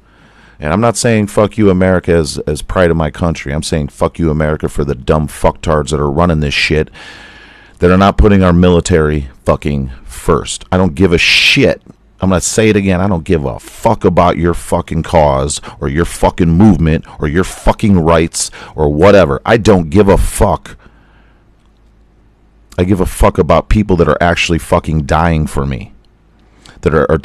[0.61, 3.55] And I'm not saying fuck you, America, as, as pride of my country.
[3.55, 6.91] I'm saying fuck you, America, for the dumb fucktards that are running this shit
[7.79, 10.67] that are not putting our military fucking first.
[10.71, 11.81] I don't give a shit
[12.21, 13.01] I'm going to say it again.
[13.01, 17.45] I don't give a fuck about your fucking cause or your fucking movement or your
[17.45, 19.41] fucking rights or whatever.
[19.47, 20.77] I don't give a fuck.
[22.77, 25.93] I give a fuck about people that are actually fucking dying for me.
[26.83, 27.19] That are, are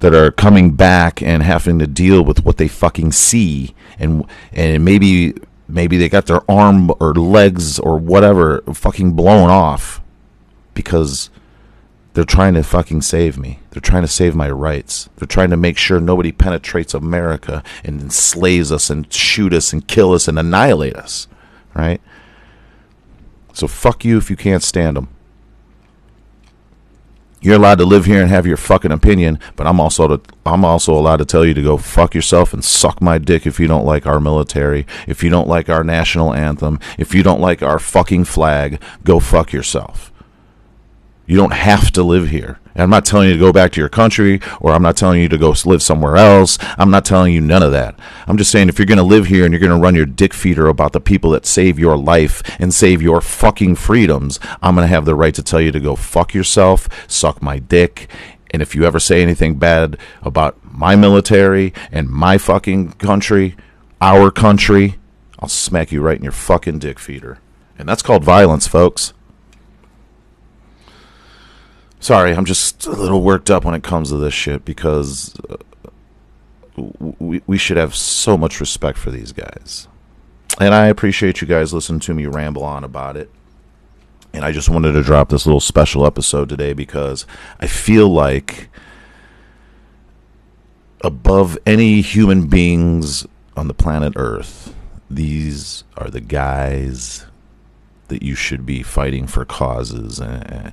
[0.00, 4.84] that are coming back and having to deal with what they fucking see and and
[4.84, 5.34] maybe
[5.68, 10.00] maybe they got their arm or legs or whatever fucking blown off
[10.74, 11.30] because
[12.14, 13.60] they're trying to fucking save me.
[13.70, 15.08] They're trying to save my rights.
[15.16, 19.86] They're trying to make sure nobody penetrates America and enslaves us and shoot us and
[19.86, 21.28] kill us and annihilate us.
[21.72, 22.00] Right?
[23.52, 25.08] So fuck you if you can't stand them.
[27.42, 30.62] You're allowed to live here and have your fucking opinion, but I'm also to, I'm
[30.62, 33.66] also allowed to tell you to go fuck yourself and suck my dick if you
[33.66, 37.62] don't like our military, if you don't like our national anthem, if you don't like
[37.62, 40.09] our fucking flag, go fuck yourself.
[41.30, 42.58] You don't have to live here.
[42.74, 45.22] And I'm not telling you to go back to your country or I'm not telling
[45.22, 46.58] you to go live somewhere else.
[46.76, 47.96] I'm not telling you none of that.
[48.26, 50.06] I'm just saying if you're going to live here and you're going to run your
[50.06, 54.74] dick feeder about the people that save your life and save your fucking freedoms, I'm
[54.74, 58.10] going to have the right to tell you to go fuck yourself, suck my dick.
[58.50, 63.54] And if you ever say anything bad about my military and my fucking country,
[64.00, 64.96] our country,
[65.38, 67.38] I'll smack you right in your fucking dick feeder.
[67.78, 69.12] And that's called violence, folks.
[72.00, 75.56] Sorry, I'm just a little worked up when it comes to this shit because uh,
[77.18, 79.86] we we should have so much respect for these guys.
[80.58, 83.30] And I appreciate you guys listening to me ramble on about it.
[84.32, 87.26] And I just wanted to drop this little special episode today because
[87.60, 88.70] I feel like
[91.02, 94.74] above any human beings on the planet Earth,
[95.10, 97.26] these are the guys
[98.08, 100.72] that you should be fighting for causes and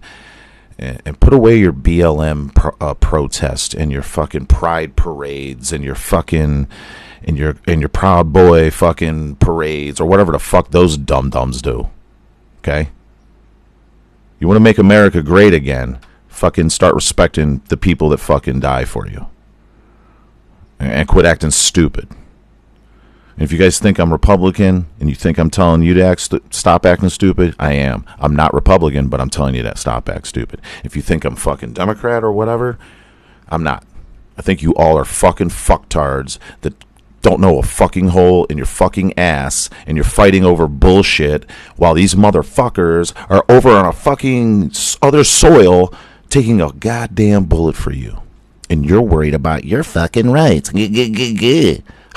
[0.79, 5.95] and, put away your BLM pro, uh, protest and your fucking pride parades and your
[5.95, 6.67] fucking
[7.23, 11.61] and your and your proud boy fucking parades or whatever the fuck those dum dums
[11.61, 11.89] do.
[12.59, 12.89] Okay?
[14.39, 15.99] You want to make America great again?
[16.27, 19.25] Fucking start respecting the people that fucking die for you.
[20.79, 22.07] And quit acting stupid.
[23.37, 26.21] And if you guys think I'm Republican and you think I'm telling you to act
[26.21, 28.03] st- stop acting stupid, I am.
[28.19, 30.59] I'm not Republican, but I'm telling you that stop acting stupid.
[30.83, 32.79] If you think I'm fucking Democrat or whatever,
[33.47, 33.85] I'm not.
[34.39, 36.73] I think you all are fucking fucktards that
[37.21, 41.93] don't know a fucking hole in your fucking ass and you're fighting over bullshit while
[41.93, 45.93] these motherfuckers are over on a fucking other soil
[46.29, 48.21] taking a goddamn bullet for you.
[48.69, 50.71] And you're worried about your fucking rights.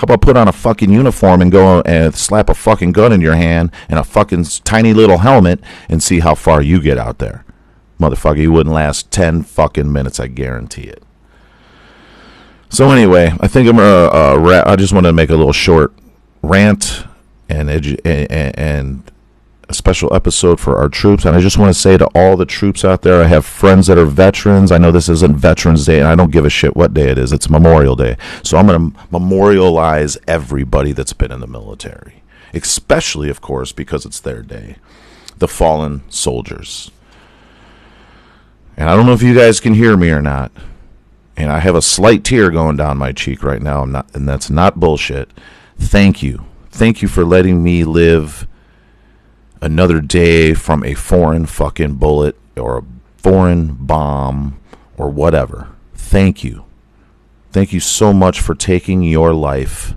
[0.01, 3.21] How about put on a fucking uniform and go and slap a fucking gun in
[3.21, 5.61] your hand and a fucking tiny little helmet
[5.91, 7.45] and see how far you get out there?
[8.01, 11.03] Motherfucker, you wouldn't last 10 fucking minutes, I guarantee it.
[12.71, 15.53] So anyway, I think I'm uh, uh ra- I just want to make a little
[15.53, 15.93] short
[16.41, 17.05] rant
[17.51, 19.10] and edu- and, and
[19.75, 21.25] special episode for our troops.
[21.25, 23.87] And I just want to say to all the troops out there, I have friends
[23.87, 24.73] that are veterans.
[24.73, 27.19] I know this isn't Veterans Day, and I don't give a shit what day it
[27.19, 27.33] is.
[27.33, 28.17] It's Memorial Day.
[28.43, 32.23] So I'm going to memorialize everybody that's been in the military,
[32.53, 34.77] especially, of course, because it's their day.
[35.39, 36.91] The fallen soldiers.
[38.77, 40.53] And I don't know if you guys can hear me or not.
[41.37, 44.29] And I have a slight tear going down my cheek right now, I'm not, and
[44.29, 45.31] that's not bullshit.
[45.79, 46.45] Thank you.
[46.71, 48.47] Thank you for letting me live
[49.61, 52.85] another day from a foreign fucking bullet or a
[53.17, 54.59] foreign bomb
[54.97, 55.69] or whatever.
[55.95, 56.65] Thank you.
[57.53, 59.95] Thank you so much for taking your life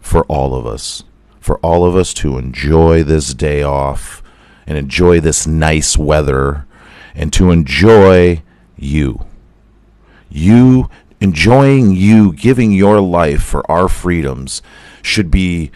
[0.00, 1.04] for all of us.
[1.40, 4.22] For all of us to enjoy this day off
[4.66, 6.66] and enjoy this nice weather
[7.14, 8.42] and to enjoy
[8.76, 9.24] you.
[10.30, 10.88] You
[11.20, 14.62] enjoying you giving your life for our freedoms
[15.02, 15.70] should be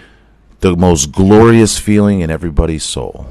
[0.60, 3.26] the most glorious feeling in everybody's soul.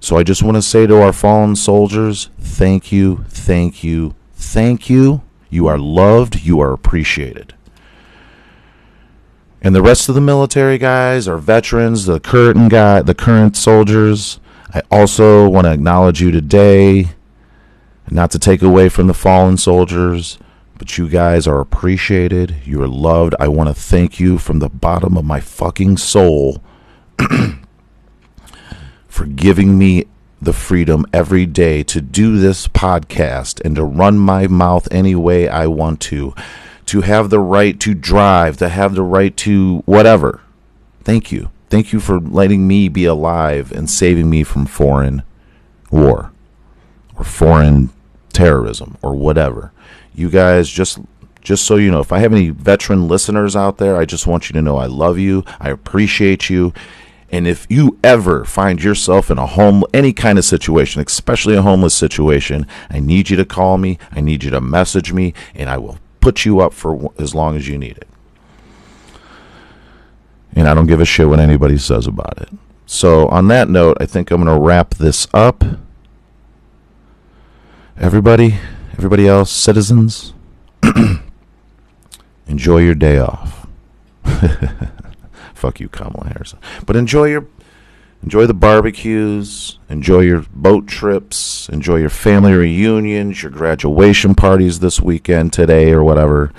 [0.00, 4.90] So I just want to say to our fallen soldiers, thank you, thank you, thank
[4.90, 5.22] you.
[5.50, 7.54] You are loved, you are appreciated.
[9.62, 14.38] And the rest of the military guys, our veterans, the current guy, the current soldiers,
[14.74, 17.10] I also want to acknowledge you today.
[18.10, 20.38] Not to take away from the fallen soldiers,
[20.76, 22.56] but you guys are appreciated.
[22.64, 23.34] You are loved.
[23.38, 26.62] I want to thank you from the bottom of my fucking soul
[29.08, 30.04] for giving me
[30.40, 35.48] the freedom every day to do this podcast and to run my mouth any way
[35.48, 36.34] I want to,
[36.86, 40.40] to have the right to drive, to have the right to whatever.
[41.02, 41.50] Thank you.
[41.70, 45.22] Thank you for letting me be alive and saving me from foreign
[45.90, 46.32] war
[47.16, 47.90] or foreign
[48.32, 49.72] terrorism or whatever.
[50.14, 50.98] You guys just
[51.40, 54.48] just so you know, if I have any veteran listeners out there, I just want
[54.48, 56.72] you to know I love you, I appreciate you.
[57.30, 61.62] And if you ever find yourself in a home any kind of situation, especially a
[61.62, 65.68] homeless situation, I need you to call me, I need you to message me, and
[65.68, 68.08] I will put you up for as long as you need it.
[70.54, 72.48] And I don't give a shit what anybody says about it.
[72.86, 75.64] So, on that note, I think I'm going to wrap this up.
[77.98, 78.58] Everybody,
[78.98, 80.34] everybody else, citizens,
[82.46, 83.66] enjoy your day off.
[85.54, 86.54] Fuck you, Kamala Harris.
[86.86, 87.46] But enjoy your
[88.22, 95.00] enjoy the barbecues, enjoy your boat trips, enjoy your family reunions, your graduation parties this
[95.00, 96.52] weekend, today or whatever.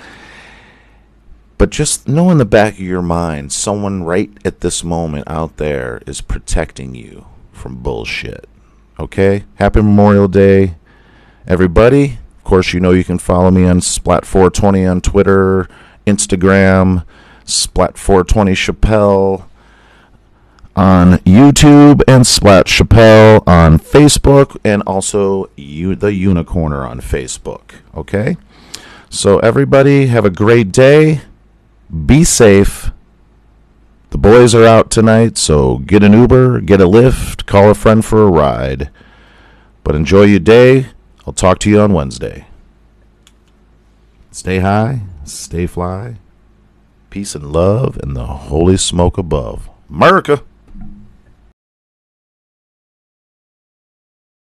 [1.58, 5.56] But just know in the back of your mind, someone right at this moment out
[5.56, 8.46] there is protecting you from bullshit.
[9.00, 9.44] Okay?
[9.54, 10.74] Happy Memorial Day,
[11.46, 12.18] everybody.
[12.46, 15.68] Course, you know you can follow me on Splat420 on Twitter,
[16.06, 17.04] Instagram,
[17.44, 19.46] Splat420 Chappelle
[20.76, 27.80] on YouTube, and Splat Chappelle on Facebook, and also you, the Unicorner on Facebook.
[27.96, 28.36] Okay?
[29.10, 31.22] So, everybody, have a great day.
[32.06, 32.92] Be safe.
[34.10, 38.04] The boys are out tonight, so get an Uber, get a Lyft, call a friend
[38.04, 38.88] for a ride.
[39.82, 40.90] But enjoy your day.
[41.26, 42.46] I'll talk to you on Wednesday.
[44.30, 46.16] Stay high, stay fly.
[47.10, 49.68] Peace and love and the holy smoke above.
[49.90, 50.44] America!